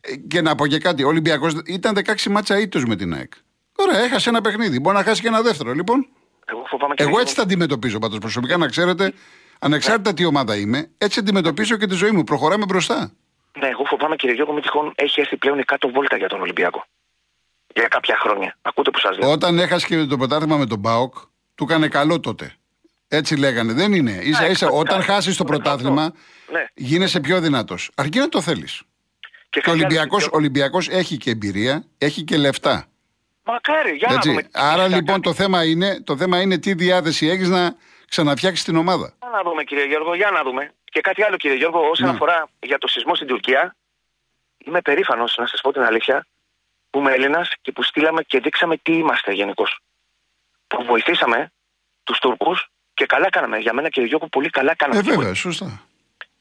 ε, 0.01 0.15
και 0.27 0.41
να 0.41 0.55
πω 0.55 0.67
και 0.67 0.77
κάτι. 0.79 1.03
Ο 1.03 1.07
Ολυμπιακός 1.07 1.53
ήταν 1.65 1.93
16 1.95 2.29
μάτσα 2.29 2.59
ήττος 2.59 2.85
με 2.85 2.95
την 2.95 3.13
ΑΕΚ. 3.13 3.31
Ωραία, 3.75 3.99
έχασε 4.03 4.29
ένα 4.29 4.41
παιχνίδι. 4.41 4.79
Μπορεί 4.79 4.95
να 4.97 5.03
χάσει 5.03 5.21
και 5.21 5.27
ένα 5.27 5.41
δεύτερο. 5.41 5.73
Λοιπόν, 5.73 6.07
Εγώ 6.45 6.63
φοβάμαι 6.67 6.93
και 6.93 7.01
εγώ 7.01 7.09
λίγο- 7.11 7.21
έτσι 7.21 7.35
τα 7.35 7.41
αντιμετωπίζω 7.41 7.99
πάντω 7.99 8.17
προσωπικά, 8.17 8.57
να 8.57 8.67
ξέρετε. 8.67 9.13
Ανεξάρτητα 9.59 10.13
τι 10.13 10.25
ομάδα 10.25 10.55
είμαι, 10.55 10.89
έτσι 10.97 11.19
αντιμετωπίζω 11.19 11.77
και 11.77 11.87
τη 11.87 11.95
ζωή 11.95 12.11
μου. 12.11 12.23
Προχωράμε 12.23 12.65
μπροστά. 12.65 13.11
Ναι, 13.59 13.67
εγώ 13.67 13.83
φοβάμαι 13.85 14.15
κύριε 14.15 14.35
Γιώργο, 14.35 14.53
μη 14.53 14.61
τυχόν 14.61 14.91
έχει 14.95 15.19
έρθει 15.19 15.37
πλέον 15.37 15.59
η 15.59 15.63
κάτω 15.63 15.89
βόλτα 15.89 16.17
για 16.17 16.27
τον 16.27 16.41
Ολυμπιακό. 16.41 16.85
Για 17.75 17.87
κάποια 17.87 18.17
χρόνια. 18.19 18.57
Ακούτε 18.61 18.89
που 18.91 18.99
σας 18.99 19.17
λέω. 19.17 19.31
Όταν 19.31 19.59
έχασε 19.59 19.87
και 19.87 20.03
το 20.05 20.17
πρωτάθλημα 20.17 20.57
με 20.57 20.65
τον 20.65 20.79
Μπάοκ, 20.79 21.15
του 21.55 21.63
έκανε 21.63 21.87
καλό 21.87 22.19
τότε. 22.19 22.53
Έτσι 23.07 23.35
λέγανε. 23.35 23.73
Δεν 23.73 23.93
είναι. 23.93 24.21
σα 24.33 24.45
ίσα, 24.47 24.65
Ναι, 24.69 24.77
όταν 24.77 24.97
ναι, 24.97 25.03
χάσεις 25.03 25.37
το 25.37 25.43
ναι, 25.43 25.49
πρωτάθλημα, 25.49 26.13
Ναι. 26.51 26.65
γίνεσαι 26.73 27.19
πιο 27.19 27.39
δυνατός. 27.41 27.91
Αρκεί 27.95 28.19
να 28.19 28.29
το 28.29 28.41
θέλεις. 28.41 28.81
Και 29.49 29.59
ο 29.59 29.61
κάτι 29.61 29.69
άλλο, 29.69 29.71
Ολυμπιακός, 29.79 30.07
κύριε 30.09 30.19
Γιώργο. 30.19 30.37
Ολυμπιακός 30.37 30.89
έχει 30.89 31.17
και 31.17 31.29
εμπειρία, 31.29 31.83
έχει 31.97 32.23
και 32.23 32.37
λεφτά. 32.37 32.85
Μακάρι, 33.45 33.91
για 33.95 34.07
να 34.09 34.13
Έτσι. 34.15 34.29
δούμε. 34.29 34.41
τι 34.43 34.49
Άρα 34.53 34.81
θα 34.81 34.87
λοιπόν 34.87 35.05
κάνει. 35.05 35.21
το 35.21 35.33
θέμα, 35.33 35.65
είναι, 35.65 36.01
το 36.01 36.17
θέμα 36.17 36.41
είναι 36.41 36.57
τι 36.57 36.73
διάθεση 36.73 37.27
έχεις 37.27 37.49
να 37.49 37.75
ξαναφτιάξεις 38.09 38.65
την 38.65 38.75
ομάδα. 38.75 39.13
Για 39.19 39.29
να 39.29 39.41
δούμε 39.43 39.63
κύριε 39.63 39.85
Γιώργο, 39.85 40.15
για 40.15 40.29
να 40.31 40.43
δούμε. 40.43 40.73
Και 40.83 41.01
κάτι 41.01 41.23
άλλο 41.23 41.37
κύριε 41.37 41.57
Γιώργο, 41.57 41.89
όσον 41.89 42.07
Ναι. 42.07 42.13
αφορά 42.13 42.47
για 42.59 42.77
το 42.77 42.87
σεισμό 42.87 43.15
στην 43.15 43.27
Τουρκία, 43.27 43.75
είμαι 44.57 44.81
περήφανος 44.81 45.35
να 45.37 45.45
σας 45.47 45.61
πω 45.61 45.71
την 45.73 45.81
αλήθεια, 45.81 46.25
που 46.89 46.99
είμαι 46.99 47.11
Έλληνας 47.11 47.51
και 47.61 47.71
που 47.71 47.83
στείλαμε 47.83 48.23
και 48.23 48.39
δείξαμε 48.39 48.77
τι 48.77 48.91
είμαστε 48.93 49.31
γενικώς. 49.31 49.79
Που 50.67 50.83
βοηθήσαμε 50.83 51.51
τους 52.03 52.19
Τούρκους 52.19 52.67
και 52.93 53.05
καλά 53.05 53.29
κάναμε. 53.29 53.57
Για 53.57 53.73
μένα 53.73 53.89
κύριε 53.89 54.07
Γιώργο 54.09 54.27
πολύ 54.27 54.49
καλά 54.49 54.75
κάναμε. 54.75 54.99
Ε, 54.99 55.03
Και 55.03 55.09
βέβαια, 55.11 55.33
σωστά. 55.33 55.81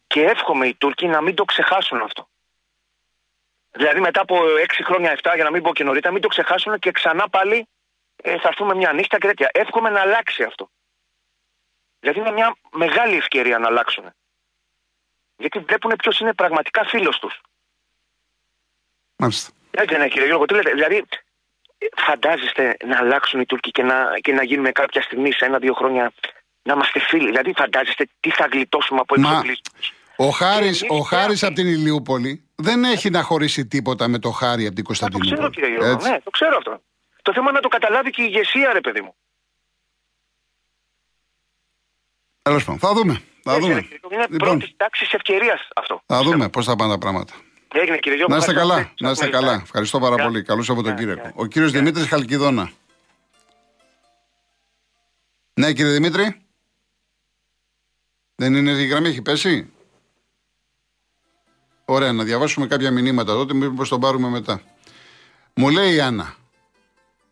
Και 0.06 0.20
εύχομαι 0.23 0.66
οι 0.66 0.75
Τούρκοι 0.75 1.06
να 1.06 1.20
μην 1.23 1.34
το 1.34 1.44
ξεχάσουν 1.44 2.00
αυτό. 2.00 2.28
Δηλαδή 3.76 4.00
μετά 4.00 4.21
από 4.21 4.37
6 4.66 4.81
χρόνια, 4.85 5.19
7, 5.23 5.33
για 5.35 5.45
να 5.45 5.50
μην 5.50 5.62
πω 5.62 5.73
και 5.73 5.85
νωρίτερα, 5.85 6.12
μην 6.12 6.23
το 6.23 6.28
ξεχάσουν 6.28 6.78
και 6.78 6.90
ξανά 6.90 7.28
πάλι 7.28 7.69
ε, 8.16 8.38
θα 8.38 8.49
έρθουμε 8.49 8.75
μια 8.75 8.93
νύχτα 8.93 9.19
και 9.19 9.26
τέτοια. 9.26 9.49
Εύχομαι 9.52 9.90
να 9.90 10.00
αλλάξει 10.00 10.43
αυτό. 10.43 10.71
Δηλαδή 12.00 12.21
είναι 12.21 12.33
μια 12.33 12.57
μεγάλη 12.71 13.16
ευκαιρία 13.16 13.59
να 13.59 13.66
αλλάξουν. 13.66 14.04
Γιατί 15.37 15.59
βλέπουν 15.59 15.97
ποιος 15.97 16.21
είναι 16.21 16.33
πραγματικά 16.35 16.85
φίλος 16.85 17.19
τους. 17.19 17.40
Μάλιστα. 19.16 19.52
Έτσι 19.71 19.97
ναι, 19.97 20.09
κύριε 20.09 20.26
Γιώργο, 20.26 20.45
τι 20.45 20.54
λέτε. 20.54 20.71
Δηλαδή, 20.71 20.97
ε, 21.78 21.87
φαντάζεστε 21.97 22.76
να 22.85 22.99
αλλάξουν 22.99 23.40
οι 23.40 23.47
Τούρκοι 23.47 23.71
και 23.71 23.83
να, 23.83 24.19
και 24.21 24.33
να 24.33 24.45
γίνουμε 24.45 24.73
κάποια 24.73 25.02
στιγμή 25.02 25.33
σε 25.33 25.45
ένα-δύο 25.45 25.75
χρόνια 25.75 26.12
να 26.62 26.73
είμαστε 26.73 27.00
φίλοι. 27.00 27.26
Δηλαδή, 27.26 27.52
φαντάζεστε 27.57 28.09
τι 28.21 28.31
θα 28.31 28.49
γλιτώσουμε 28.52 29.00
από 29.00 29.14
Μα 29.21 29.28
εξοπλισμούς. 29.28 29.93
Ο 30.16 30.28
Χάρης, 30.28 30.83
εμείς 30.83 30.99
ο 31.00 31.02
Χάρης 31.02 31.40
πρέπει. 31.40 31.47
από 31.47 31.54
την 31.54 31.66
Ηλιούπολη 31.80 32.44
δεν 32.54 32.85
έχει 32.85 33.11
να 33.11 33.23
χωρίσει 33.23 33.66
τίποτα 33.66 34.09
με 34.09 34.18
το 34.18 34.30
Χάρη 34.30 34.66
από 34.66 34.75
την 34.75 34.85
Μα 34.88 34.94
το 34.94 35.06
ξέρω 35.09 35.11
Κωνσταντινούπολη. 35.11 35.50
κύριε 35.54 35.68
Γιώργο, 35.71 35.92
Έτσι. 35.94 36.11
ναι, 36.11 36.21
το 36.25 36.30
ξέρω 36.30 36.56
αυτό. 36.56 36.83
Το 37.23 37.33
θέμα 37.33 37.44
είναι 37.44 37.52
να 37.56 37.61
το 37.61 37.68
καταλάβει 37.68 38.11
και 38.11 38.23
η 38.23 38.25
ηγεσία, 38.28 38.73
ρε 38.73 38.80
παιδί 38.80 39.00
μου. 39.00 39.14
Τέλος 42.42 42.64
πάντων, 42.64 42.80
θα 42.80 42.92
δούμε. 42.94 43.23
Θα 43.42 43.52
Έτσι, 43.54 43.66
ρε, 43.66 43.73
δούμε. 43.73 43.80
κύριε 43.83 43.99
Γιώργο, 44.00 44.16
Είναι 44.16 44.26
Λοιπόν, 44.30 44.49
πρώτης 44.59 44.75
τάξης 44.76 45.12
ευκαιρίας 45.12 45.68
αυτό. 45.76 46.02
θα 46.06 46.23
δούμε 46.23 46.49
πώς 46.49 46.64
θα 46.66 46.76
πάνε 46.76 46.92
τα 46.92 46.99
πράγματα. 46.99 47.33
Έγινε 47.75 47.99
κύριε 47.99 48.16
Γιώργο. 48.18 48.35
Να 48.35 48.40
είστε 48.40 48.50
ευχαριστώ 48.50 48.75
καλά. 48.76 48.87
πολύ. 48.88 48.94
Να 49.00 49.11
είστε 49.11 49.25
Σας 49.25 49.33
καλά. 49.35 49.44
ευχαριστώ. 49.52 49.64
Ευχαριστώ 49.64 49.99
πάρα 50.00 50.14
Γεια. 50.14 50.25
πολύ. 50.25 50.42
Καλό 50.42 50.62
Γεια, 50.62 50.75
Σαββατοκύριακο. 50.75 51.21
γεια. 51.21 51.33
Ο 51.35 51.47
κύριος 51.47 51.71
Δημήτρης 51.73 52.06
Χαλκιδόνα. 52.09 52.71
Ναι, 55.54 55.73
κύριε 55.73 55.92
Δημήτρη. 55.92 56.42
Δεν 58.35 58.54
είναι 58.54 58.71
η 58.71 58.87
γραμμή, 58.87 59.09
έχει 59.09 59.23
πέσει; 59.23 59.73
Ωραία, 61.85 62.12
να 62.12 62.25
διαβάσουμε 62.25 62.67
κάποια 62.67 62.91
μηνύματα 62.91 63.33
τότε, 63.33 63.55
μήπως 63.55 63.88
τον 63.88 64.00
πάρουμε 64.00 64.29
μετά. 64.29 64.61
Μου 65.55 65.71
λέει 65.71 65.95
η 65.95 66.00
Άννα, 66.00 66.35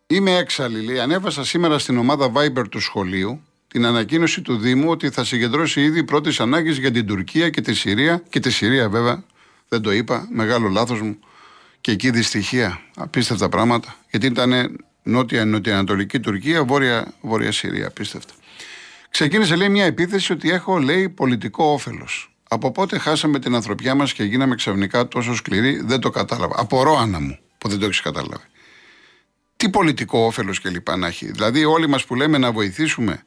είμαι 0.07 0.35
έξαλλη, 0.35 0.81
λέει, 0.81 0.99
ανέβασα 0.99 1.45
σήμερα 1.45 1.79
στην 1.79 1.97
ομάδα 1.97 2.31
Viber 2.35 2.69
του 2.69 2.79
σχολείου 2.79 3.41
την 3.73 3.85
ανακοίνωση 3.85 4.41
του 4.41 4.57
Δήμου 4.57 4.89
ότι 4.89 5.09
θα 5.09 5.23
συγκεντρώσει 5.23 5.81
ήδη 5.81 6.03
πρώτης 6.03 6.39
ανάγκης 6.39 6.77
για 6.77 6.91
την 6.91 7.05
Τουρκία 7.07 7.49
και 7.49 7.61
τη 7.61 7.73
Συρία. 7.73 8.23
Και 8.29 8.39
τη 8.39 8.51
Συρία, 8.51 8.89
βέβαια, 8.89 9.23
δεν 9.67 9.81
το 9.81 9.91
είπα, 9.91 10.27
μεγάλο 10.31 10.67
λάθος 10.67 11.01
μου. 11.01 11.19
Και 11.81 11.91
εκεί 11.91 12.09
δυστυχία, 12.09 12.81
απίστευτα 12.95 13.49
πράγματα. 13.49 13.95
Γιατί 14.09 14.25
ήταν 14.25 14.79
νότια, 15.03 15.45
νοτιοανατολική 15.45 16.19
Τουρκία, 16.19 16.63
βόρεια, 16.63 17.13
βόρεια 17.21 17.51
Συρία, 17.51 17.87
απίστευτα. 17.87 18.33
Ξεκίνησε, 19.09 19.55
λέει, 19.55 19.69
μια 19.69 19.85
επίθεση 19.85 20.31
ότι 20.31 20.51
έχω, 20.51 20.77
λέει, 20.77 21.09
πολιτικό 21.09 21.65
όφελος. 21.65 22.32
Από 22.53 22.71
πότε 22.71 22.97
χάσαμε 22.97 23.39
την 23.39 23.55
ανθρωπιά 23.55 23.95
μας 23.95 24.13
και 24.13 24.23
γίναμε 24.23 24.55
ξαφνικά 24.55 25.07
τόσο 25.07 25.35
σκληροί, 25.35 25.81
δεν 25.81 25.99
το 25.99 26.09
κατάλαβα. 26.09 26.55
Απορώ, 26.57 26.97
Άννα 26.97 27.19
μου, 27.19 27.39
που 27.57 27.67
δεν 27.67 27.79
το 27.79 27.85
έχεις 27.85 28.01
καταλάβει. 28.01 28.43
Τι 29.55 29.69
πολιτικό 29.69 30.19
όφελος 30.19 30.59
και 30.59 30.69
λοιπά 30.69 30.95
να 30.95 31.07
έχει. 31.07 31.31
Δηλαδή, 31.31 31.65
όλοι 31.65 31.87
μας 31.87 32.05
που 32.05 32.15
λέμε 32.15 32.37
να 32.37 32.51
βοηθήσουμε, 32.51 33.23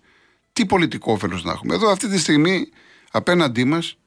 τι 0.52 0.66
πολιτικό 0.66 1.12
όφελος 1.12 1.44
να 1.44 1.52
έχουμε. 1.52 1.74
Εδώ, 1.74 1.90
αυτή 1.90 2.08
τη 2.08 2.18
στιγμή, 2.18 2.68
απέναντί 3.10 3.64
μας, 3.64 3.98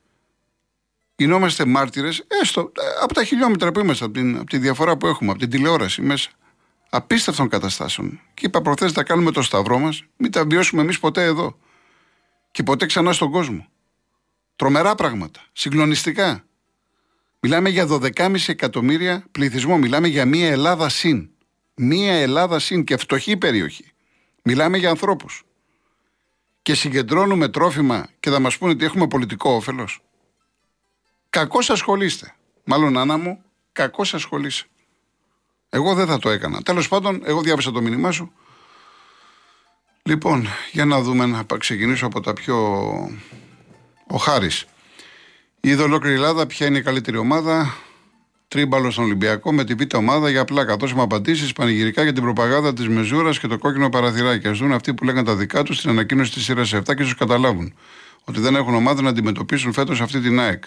γινόμαστε 1.16 1.66
μάρτυρες, 1.66 2.26
έστω 2.42 2.62
ε, 2.62 3.04
από 3.04 3.14
τα 3.14 3.24
χιλιόμετρα 3.24 3.72
που 3.72 3.80
είμαστε, 3.80 4.06
από, 4.06 4.14
την, 4.14 4.36
από 4.36 4.50
τη 4.50 4.58
διαφορά 4.58 4.98
που 4.98 5.08
έχουμε, 5.08 5.32
από 5.32 5.40
την 5.40 5.50
τηλεόραση 5.50 6.02
μέσα. 6.02 6.30
Απίστευτων 6.90 7.50
καταστάσεων. 7.50 8.20
Και 8.34 8.46
είπα 8.46 8.62
προθέσεις 8.62 8.96
να 8.96 9.04
κάνουμε 9.04 9.32
το 9.32 9.42
σταυρό 9.42 9.80
μας, 9.80 10.04
μην 10.18 10.32
τα 10.32 10.46
βιώσουμε 10.46 10.82
εμείς 10.82 11.00
ποτέ 11.00 11.24
εδώ. 11.24 11.58
Και 12.52 12.64
ποτέ 12.64 12.86
ξανά 12.86 13.14
στον 13.14 13.32
κόσμο. 13.32 13.68
Τρομερά 14.60 14.96
πράγματα. 14.96 15.42
Συγκλονιστικά. 15.54 16.44
Μιλάμε 17.40 17.70
για 17.70 17.88
12,5 17.90 18.36
εκατομμύρια 18.48 19.26
πληθυσμό. 19.32 19.78
Μιλάμε 19.78 20.08
για 20.08 20.26
μία 20.26 20.50
Ελλάδα 20.50 20.90
συν. 20.90 21.30
Μία 21.76 22.14
Ελλάδα 22.14 22.60
συν 22.60 22.84
και 22.84 22.98
φτωχή 22.98 23.38
περιοχή. 23.38 23.92
Μιλάμε 24.44 24.78
για 24.78 24.90
ανθρώπους. 24.90 25.44
Και 26.62 26.74
συγκεντρώνουμε 26.74 27.50
τρόφιμα 27.50 28.08
και 28.20 28.30
θα 28.30 28.40
μας 28.40 28.58
πούνε 28.58 28.72
ότι 28.72 28.86
έχουμε 28.86 29.08
πολιτικό 29.08 29.52
όφελος. 29.52 30.02
Κακώς 31.30 31.70
ασχολείστε. 31.70 32.36
Μάλλον 32.64 32.98
Άννα 32.98 33.18
μου, 33.18 33.44
κακώς 33.72 34.14
ασχολείσαι. 34.14 34.66
Εγώ 35.70 35.94
δεν 35.94 36.08
θα 36.08 36.20
το 36.20 36.30
έκανα. 36.30 36.62
Τέλος 36.62 36.88
πάντων, 36.88 37.22
εγώ 37.26 37.42
διάβασα 37.42 37.72
το 37.72 37.82
μήνυμά 37.82 38.12
σου. 38.12 38.32
Λοιπόν, 40.04 40.48
για 40.72 40.86
να 40.86 41.02
δούμε 41.02 41.26
να 41.26 41.46
ξεκινήσω 41.58 42.06
από 42.06 42.22
τα 42.22 42.34
πιο... 42.34 42.56
Ο 44.12 44.18
Χάρης. 44.18 44.66
Είδε 45.62 45.84
ολόκληρη 45.84 46.16
η 46.16 46.18
Ελλάδα 46.18 46.46
ποια 46.48 46.68
είναι 46.68 46.78
η 46.78 46.82
καλύτερη 46.82 47.18
ομάδα. 47.18 47.76
Τρίμπαλος 48.48 48.94
στον 48.94 49.06
Ολυμπιακό 49.06 49.54
με 49.54 49.64
τη 49.64 49.74
β' 49.74 49.96
ομάδα 49.96 50.30
για 50.30 50.46
πλάκα. 50.46 50.76
Δώσουμε 50.76 51.02
απαντήσεις 51.02 51.54
πανηγυρικά 51.54 52.04
για 52.04 52.14
την 52.14 52.24
προπαγάνδα 52.24 52.74
της 52.74 52.88
Μεζούρας 52.88 53.40
και 53.40 53.48
το 53.48 53.58
κόκκινο 53.58 53.90
παραθυράκι. 53.90 54.48
Α 54.48 54.52
δουν 54.52 54.72
αυτοί 54.74 54.94
που 54.94 55.04
λέγανε 55.04 55.26
τα 55.26 55.36
δικά 55.36 55.64
τους 55.64 55.78
στην 55.78 55.90
ανακοίνωση 55.90 56.32
της 56.32 56.44
σειράς 56.44 56.74
7 56.74 56.96
και 56.96 57.04
ίσω 57.04 57.16
καταλάβουν 57.18 57.74
ότι 58.24 58.40
δεν 58.40 58.56
έχουν 58.56 58.76
ομάδα 58.76 59.02
να 59.02 59.10
αντιμετωπίσουν 59.10 59.74
φέτος 59.74 60.02
αυτή 60.02 60.20
την 60.20 60.40
ΑΕΚ. 60.40 60.64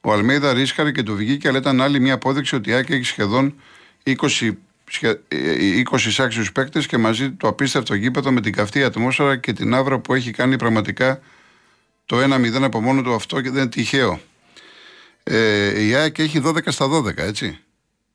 Ο 0.00 0.12
Αλμέιδα 0.12 0.52
ρίσκαρε 0.52 0.92
και 0.92 1.02
του 1.02 1.16
βγήκε, 1.16 1.48
αλλά 1.48 1.58
ήταν 1.58 1.80
άλλη 1.80 2.00
μια 2.00 2.14
απόδειξη 2.14 2.54
ότι 2.54 2.70
η 2.70 2.72
ΑΕΚ 2.72 2.90
έχει 2.90 3.04
σχεδόν 3.04 3.54
20, 4.02 4.50
σχε- 4.90 5.20
ε, 5.28 5.36
20 5.78 6.18
άξιου 6.18 6.44
παίκτες 6.54 6.86
και 6.86 6.98
μαζί 6.98 7.30
το 7.30 7.48
απίστευτο 7.48 7.94
γήπεδο 7.94 8.32
με 8.32 8.40
την 8.40 8.52
καυτή 8.52 8.82
ατμόσφαιρα 8.82 9.36
και 9.36 9.52
την 9.52 9.74
άβρα 9.74 9.98
που 9.98 10.14
έχει 10.14 10.30
κάνει 10.30 10.56
πραγματικά 10.56 11.20
το 12.08 12.16
1-0 12.22 12.62
από 12.62 12.80
μόνο 12.80 13.02
του 13.02 13.14
αυτό 13.14 13.40
και 13.40 13.50
δεν 13.50 13.60
είναι 13.62 13.70
τυχαίο. 13.70 14.20
Ε, 15.22 15.86
η 15.86 15.94
ΑΕΚ 15.94 16.18
έχει 16.18 16.42
12 16.44 16.58
στα 16.66 16.88
12, 16.88 17.16
έτσι. 17.16 17.58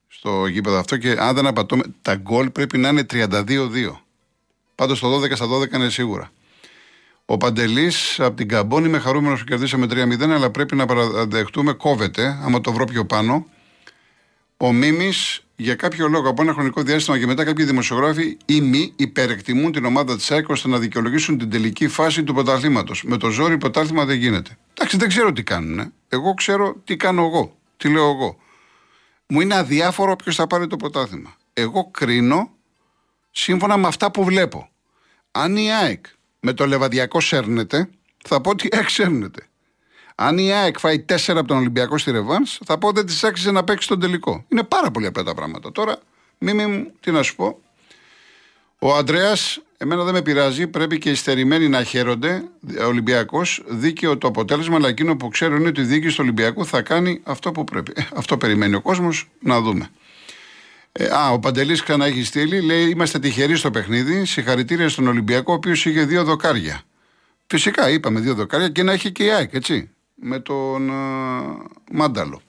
Στο 0.07 0.47
γήπεδο 0.47 0.79
αυτό 0.79 0.97
και 0.97 1.15
αν 1.19 1.35
δεν 1.35 1.45
απατώμε, 1.45 1.83
τα 2.01 2.15
γκολ 2.15 2.49
πρέπει 2.49 2.77
να 2.77 2.89
είναι 2.89 3.05
32-2. 3.11 4.01
Πάντως 4.75 4.99
το 4.99 5.21
12 5.21 5.35
στα 5.35 5.47
12 5.47 5.73
είναι 5.73 5.89
σίγουρα. 5.89 6.31
Ο 7.25 7.37
Παντελής 7.37 8.19
από 8.19 8.35
την 8.35 8.47
Καμπόνη 8.47 8.89
με 8.89 8.99
χαρούμενος 8.99 9.39
που 9.39 9.45
κερδίσαμε 9.45 9.85
3-0, 9.89 10.21
αλλά 10.21 10.49
πρέπει 10.49 10.75
να 10.75 10.85
παραδεχτούμε, 10.85 11.73
κόβεται, 11.73 12.39
άμα 12.43 12.61
το 12.61 12.73
βρω 12.73 12.85
πιο 12.85 13.05
πάνω. 13.05 13.47
Ο 14.57 14.71
Μίμης, 14.73 15.42
για 15.55 15.75
κάποιο 15.75 16.07
λόγο, 16.07 16.29
από 16.29 16.41
ένα 16.41 16.53
χρονικό 16.53 16.81
διάστημα 16.81 17.19
και 17.19 17.25
μετά, 17.25 17.43
κάποιοι 17.43 17.65
δημοσιογράφοι 17.65 18.37
ή 18.45 18.61
μη 18.61 18.93
υπερεκτιμούν 18.95 19.71
την 19.71 19.85
ομάδα 19.85 20.15
της 20.15 20.31
ΑΕΚ 20.31 20.49
ώστε 20.49 20.67
να 20.67 20.79
δικαιολογήσουν 20.79 21.37
την 21.37 21.49
τελική 21.49 21.87
φάση 21.87 22.23
του 22.23 22.33
πρωταθλήματος. 22.33 23.03
Με 23.03 23.17
το 23.17 23.29
ζόρι 23.29 23.57
πρωτάθλημα 23.57 24.05
δεν 24.05 24.17
γίνεται. 24.17 24.57
Εντάξει, 24.73 24.97
δεν 24.97 25.07
ξέρω 25.07 25.33
τι 25.33 25.43
κάνουν. 25.43 25.79
ε. 25.79 25.91
Εγώ 26.09 26.33
ξέρω 26.33 26.75
τι 26.83 26.95
κάνω 26.95 27.25
εγώ. 27.25 27.57
Τι 27.77 27.89
λέω 27.89 28.09
εγώ. 28.09 28.37
Μου 29.27 29.41
είναι 29.41 29.55
αδιάφορο 29.55 30.15
ποιος 30.15 30.35
θα 30.35 30.47
πάρει 30.47 30.67
το 30.67 30.75
πρωτάθλημα. 30.75 31.35
Εγώ 31.53 31.89
κρίνω 31.91 32.51
σύμφωνα 33.31 33.77
με 33.77 33.87
αυτά 33.87 34.11
που 34.11 34.23
βλέπω. 34.23 34.69
Αν 35.31 35.57
η 35.57 35.73
ΑΕΚ 35.73 36.05
με 36.39 36.53
το 36.53 36.67
Λεβαδιακό 36.67 37.19
σέρνεται, 37.19 37.89
θα 38.23 38.41
πω 38.41 38.49
ότι 38.49 38.67
η 38.67 38.69
ΑΕΚ 38.73 38.89
σέρνεται. 38.89 39.47
Αν 40.15 40.37
η 40.37 40.51
ΑΕΚ 40.51 40.79
φάει 40.79 41.05
4 41.09 41.15
από 41.27 41.47
τον 41.47 41.57
Ολυμπιακό 41.57 41.97
στη 41.97 42.11
Ρεβάν, 42.11 42.43
θα 42.65 42.77
πω 42.77 42.87
ότι 42.87 43.03
της 43.03 43.23
άξιζε 43.23 43.51
να 43.51 43.63
παίξει 43.63 43.87
τον 43.87 43.99
τελικό. 43.99 44.45
Είναι 44.47 44.63
πάρα 44.63 44.91
πολύ 44.91 45.05
απλά 45.05 45.23
τα 45.23 45.33
πράγματα. 45.33 45.71
Τώρα, 45.71 45.97
μη, 46.37 46.53
μη 46.53 46.65
μου, 46.65 46.91
τι 46.99 47.11
να 47.11 47.23
σου 47.23 47.35
πω. 47.35 47.59
Ο 48.79 48.95
Αντρέα, 48.95 49.33
εμένα 49.77 50.03
δεν 50.03 50.13
με 50.13 50.21
πειράζει, 50.21 50.67
πρέπει 50.67 50.97
και 50.97 51.09
οι 51.09 51.15
στερημένοι 51.15 51.69
να 51.69 51.83
χαίρονται. 51.83 52.43
Ο 52.81 52.85
Ολυμπιακός, 52.85 53.63
δίκαιο 53.67 54.17
το 54.17 54.27
αποτέλεσμα, 54.27 54.75
αλλά 54.75 54.87
εκείνο 54.87 55.15
που 55.15 55.27
ξέρω 55.27 55.55
είναι 55.55 55.67
ότι 55.67 55.81
η 55.81 55.83
διοίκηση 55.83 56.15
του 56.15 56.21
Ολυμπιακού 56.23 56.65
θα 56.65 56.81
κάνει 56.81 57.21
αυτό 57.23 57.51
που 57.51 57.63
πρέπει. 57.63 57.93
Ε, 57.95 58.03
αυτό 58.15 58.37
περιμένει 58.37 58.75
ο 58.75 58.81
κόσμος, 58.81 59.29
να 59.39 59.61
δούμε. 59.61 59.89
Ε, 60.91 61.05
α, 61.05 61.31
ο 61.31 61.39
Παντελής 61.39 61.83
ξανά 61.83 62.05
έχει 62.05 62.23
στείλει, 62.23 62.61
λέει: 62.61 62.89
Είμαστε 62.89 63.19
τυχεροί 63.19 63.55
στο 63.55 63.71
παιχνίδι. 63.71 64.25
Συγχαρητήρια 64.25 64.89
στον 64.89 65.07
Ολυμπιακό, 65.07 65.51
ο 65.51 65.55
οποίος 65.55 65.85
είχε 65.85 66.03
δύο 66.03 66.23
δοκάρια. 66.23 66.81
Φυσικά 67.47 67.89
είπαμε 67.89 68.19
δύο 68.19 68.33
δοκάρια 68.33 68.69
και 68.69 68.83
να 68.83 68.91
έχει 68.91 69.11
και 69.11 69.23
η 69.23 69.29
ΑΕΚ, 69.29 69.53
έτσι. 69.53 69.89
Με 70.25 70.39
τον 70.39 70.91
α, 70.91 71.57
Μάνταλο. 71.91 72.41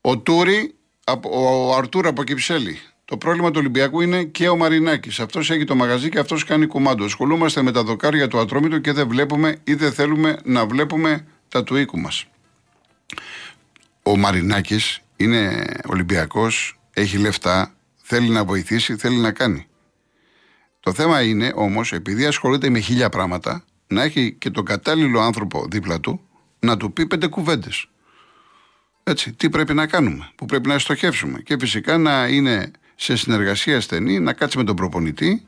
Ο 0.00 0.18
Τούρι, 0.18 0.74
από- 1.04 1.30
ο 1.32 1.74
Αρτούρ 1.76 2.06
από 2.06 2.24
Κυψέλη. 2.24 2.78
Το 3.04 3.16
πρόβλημα 3.16 3.50
του 3.50 3.56
Ολυμπιακού 3.58 4.00
είναι 4.00 4.24
και 4.24 4.48
ο 4.48 4.56
Μαρινάκης. 4.56 5.20
Αυτός 5.20 5.50
έχει 5.50 5.64
το 5.64 5.74
μαγαζί 5.74 6.08
και 6.08 6.18
αυτός 6.18 6.44
κάνει 6.44 6.66
κουμάντο. 6.66 7.04
Ασχολούμαστε 7.04 7.62
με 7.62 7.72
τα 7.72 7.82
δοκάρια 7.82 8.28
του 8.28 8.38
Ατρόμητου 8.38 8.80
και 8.80 8.92
δεν 8.92 9.08
βλέπουμε 9.08 9.56
ή 9.64 9.74
δεν 9.74 9.92
θέλουμε 9.92 10.38
να 10.44 10.66
βλέπουμε 10.66 11.26
τα 11.48 11.64
του 11.64 11.76
οίκου 11.76 11.98
μας. 11.98 12.24
Ο 14.02 14.16
Μαρινάκης 14.16 15.00
είναι 15.16 15.64
Ολυμπιακός, 15.86 16.78
έχει 16.92 17.18
λεφτά, 17.18 17.74
θέλει 18.02 18.28
να 18.28 18.44
βοηθήσει, 18.44 18.96
θέλει 18.96 19.16
να 19.16 19.32
κάνει. 19.32 19.66
Το 20.80 20.92
θέμα 20.92 21.22
είναι 21.22 21.52
όμως, 21.54 21.92
επειδή 21.92 22.26
ασχολείται 22.26 22.70
με 22.70 22.78
χίλια 22.78 23.08
πράγματα, 23.08 23.64
να 23.86 24.02
έχει 24.02 24.32
και 24.32 24.50
τον 24.50 24.64
κατάλληλο 24.64 25.20
άνθρωπο 25.20 25.66
δίπλα 25.70 26.00
του 26.00 26.27
να 26.60 26.76
του 26.76 26.92
πει 26.92 27.06
πέντε 27.06 27.26
κουβέντες. 27.26 27.86
Έτσι, 29.02 29.32
τι 29.32 29.50
πρέπει 29.50 29.74
να 29.74 29.86
κάνουμε, 29.86 30.30
που 30.34 30.46
πρέπει 30.46 30.68
να 30.68 30.78
στοχεύσουμε. 30.78 31.40
Και 31.40 31.56
φυσικά 31.58 31.98
να 31.98 32.26
είναι 32.26 32.70
σε 32.94 33.16
συνεργασία 33.16 33.80
στενή, 33.80 34.18
να 34.18 34.32
κάτσει 34.32 34.58
με 34.58 34.64
τον 34.64 34.76
προπονητή, 34.76 35.46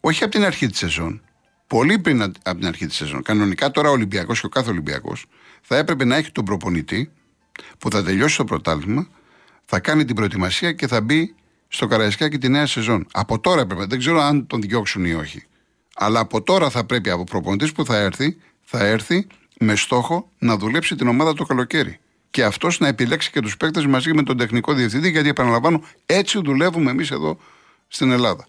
όχι 0.00 0.22
από 0.22 0.32
την 0.32 0.44
αρχή 0.44 0.66
της 0.66 0.78
σεζόν, 0.78 1.22
πολύ 1.66 1.98
πριν 1.98 2.22
α- 2.22 2.32
από 2.44 2.58
την 2.58 2.66
αρχή 2.66 2.86
της 2.86 2.96
σεζόν. 2.96 3.22
Κανονικά 3.22 3.70
τώρα 3.70 3.88
ο 3.88 3.92
Ολυμπιακός 3.92 4.40
και 4.40 4.46
ο 4.46 4.48
κάθε 4.48 4.70
Ολυμπιακός 4.70 5.26
θα 5.62 5.76
έπρεπε 5.76 6.04
να 6.04 6.16
έχει 6.16 6.30
τον 6.30 6.44
προπονητή 6.44 7.10
που 7.78 7.90
θα 7.90 8.02
τελειώσει 8.02 8.36
το 8.36 8.44
πρωτάθλημα, 8.44 9.08
θα 9.64 9.80
κάνει 9.80 10.04
την 10.04 10.14
προετοιμασία 10.14 10.72
και 10.72 10.86
θα 10.86 11.00
μπει 11.00 11.34
στο 11.68 11.86
Καραϊσκάκι 11.86 12.38
τη 12.38 12.48
νέα 12.48 12.66
σεζόν. 12.66 13.06
Από 13.12 13.40
τώρα 13.40 13.60
έπρεπε, 13.60 13.84
δεν 13.84 13.98
ξέρω 13.98 14.20
αν 14.20 14.46
τον 14.46 14.60
διώξουν 14.60 15.04
ή 15.04 15.14
όχι. 15.14 15.42
Αλλά 15.94 16.20
από 16.20 16.42
τώρα 16.42 16.70
θα 16.70 16.84
πρέπει 16.84 17.10
από 17.10 17.24
προπονητής 17.24 17.72
που 17.72 17.84
θα 17.84 17.96
έρθει, 17.96 18.36
θα 18.64 18.84
έρθει 18.84 19.26
με 19.58 19.76
στόχο 19.76 20.30
να 20.38 20.56
δουλέψει 20.56 20.94
την 20.94 21.08
ομάδα 21.08 21.34
το 21.34 21.44
καλοκαίρι. 21.44 21.98
Και 22.30 22.44
αυτός 22.44 22.78
να 22.78 22.88
επιλέξει 22.88 23.30
και 23.30 23.40
τους 23.40 23.56
παίκτες 23.56 23.86
μαζί 23.86 24.14
με 24.14 24.22
τον 24.22 24.36
τεχνικό 24.36 24.72
διευθυντή, 24.72 25.10
γιατί 25.10 25.28
επαναλαμβάνω, 25.28 25.82
έτσι 26.06 26.40
δουλεύουμε 26.44 26.90
εμείς 26.90 27.10
εδώ 27.10 27.38
στην 27.88 28.10
Ελλάδα. 28.10 28.46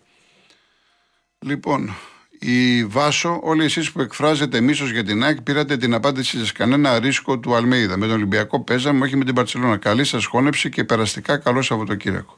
Λοιπόν, 1.39 1.95
η 2.39 2.85
Βάσο, 2.85 3.39
όλοι 3.43 3.63
εσείς 3.63 3.91
που 3.91 4.01
εκφράζετε 4.01 4.61
μίσος 4.61 4.91
για 4.91 5.03
την 5.03 5.23
ΑΕΚ, 5.23 5.41
πήρατε 5.41 5.77
την 5.77 5.93
απάντηση 5.93 6.45
σε 6.45 6.51
κανένα 6.51 6.99
ρίσκο 6.99 7.39
του 7.39 7.55
Αλμέιδα. 7.55 7.97
Με 7.97 8.05
τον 8.05 8.15
Ολυμπιακό 8.15 8.59
παίζαμε, 8.63 9.05
όχι 9.05 9.15
με 9.15 9.25
την 9.25 9.33
Παρσελόνα. 9.35 9.77
Καλή 9.77 10.03
σας 10.03 10.25
χώνεψη 10.25 10.69
και 10.69 10.83
περαστικά 10.83 11.37
καλό 11.37 11.61
Σαββατοκύριακο. 11.61 12.37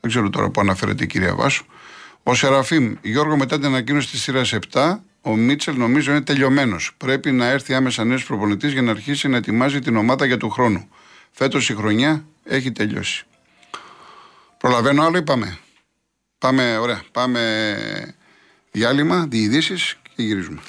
Δεν 0.00 0.10
ξέρω 0.10 0.30
τώρα 0.30 0.50
που 0.50 0.60
αναφέρεται 0.60 1.04
η 1.04 1.06
κυρία 1.06 1.34
Βάσο. 1.34 1.64
Ο 2.22 2.34
Σεραφείμ, 2.34 2.94
Γιώργο, 3.02 3.36
μετά 3.36 3.56
την 3.56 3.66
ανακοίνωση 3.66 4.08
της 4.10 4.22
σειράς 4.22 4.52
7, 4.72 5.02
ο 5.22 5.36
Μίτσελ 5.36 5.76
νομίζω 5.76 6.10
είναι 6.10 6.22
τελειωμένος. 6.22 6.94
Πρέπει 6.96 7.32
να 7.32 7.46
έρθει 7.46 7.74
άμεσα 7.74 8.04
νέος 8.04 8.24
προπονητής 8.24 8.72
για 8.72 8.82
να 8.82 8.90
αρχίσει 8.90 9.28
να 9.28 9.36
ετοιμάζει 9.36 9.78
την 9.78 9.96
ομάδα 9.96 10.24
για 10.24 10.36
του 10.36 10.50
χρόνου. 10.50 10.88
Φέτος 11.30 11.68
η 11.68 11.74
χρονιά 11.74 12.24
έχει 12.44 12.72
τελειώσει. 12.72 13.24
Προλαβαίνω 14.58 15.02
άλλο 15.02 15.16
είπαμε. 15.16 15.46
πάμε; 15.46 15.58
Πάμε, 16.38 16.78
ωραία. 16.78 17.02
Πάμε 17.12 18.14
διάλειμμα, 18.70 19.26
διειδήσεις 19.28 19.96
και 20.16 20.22
γυρίζουμε. 20.22 20.60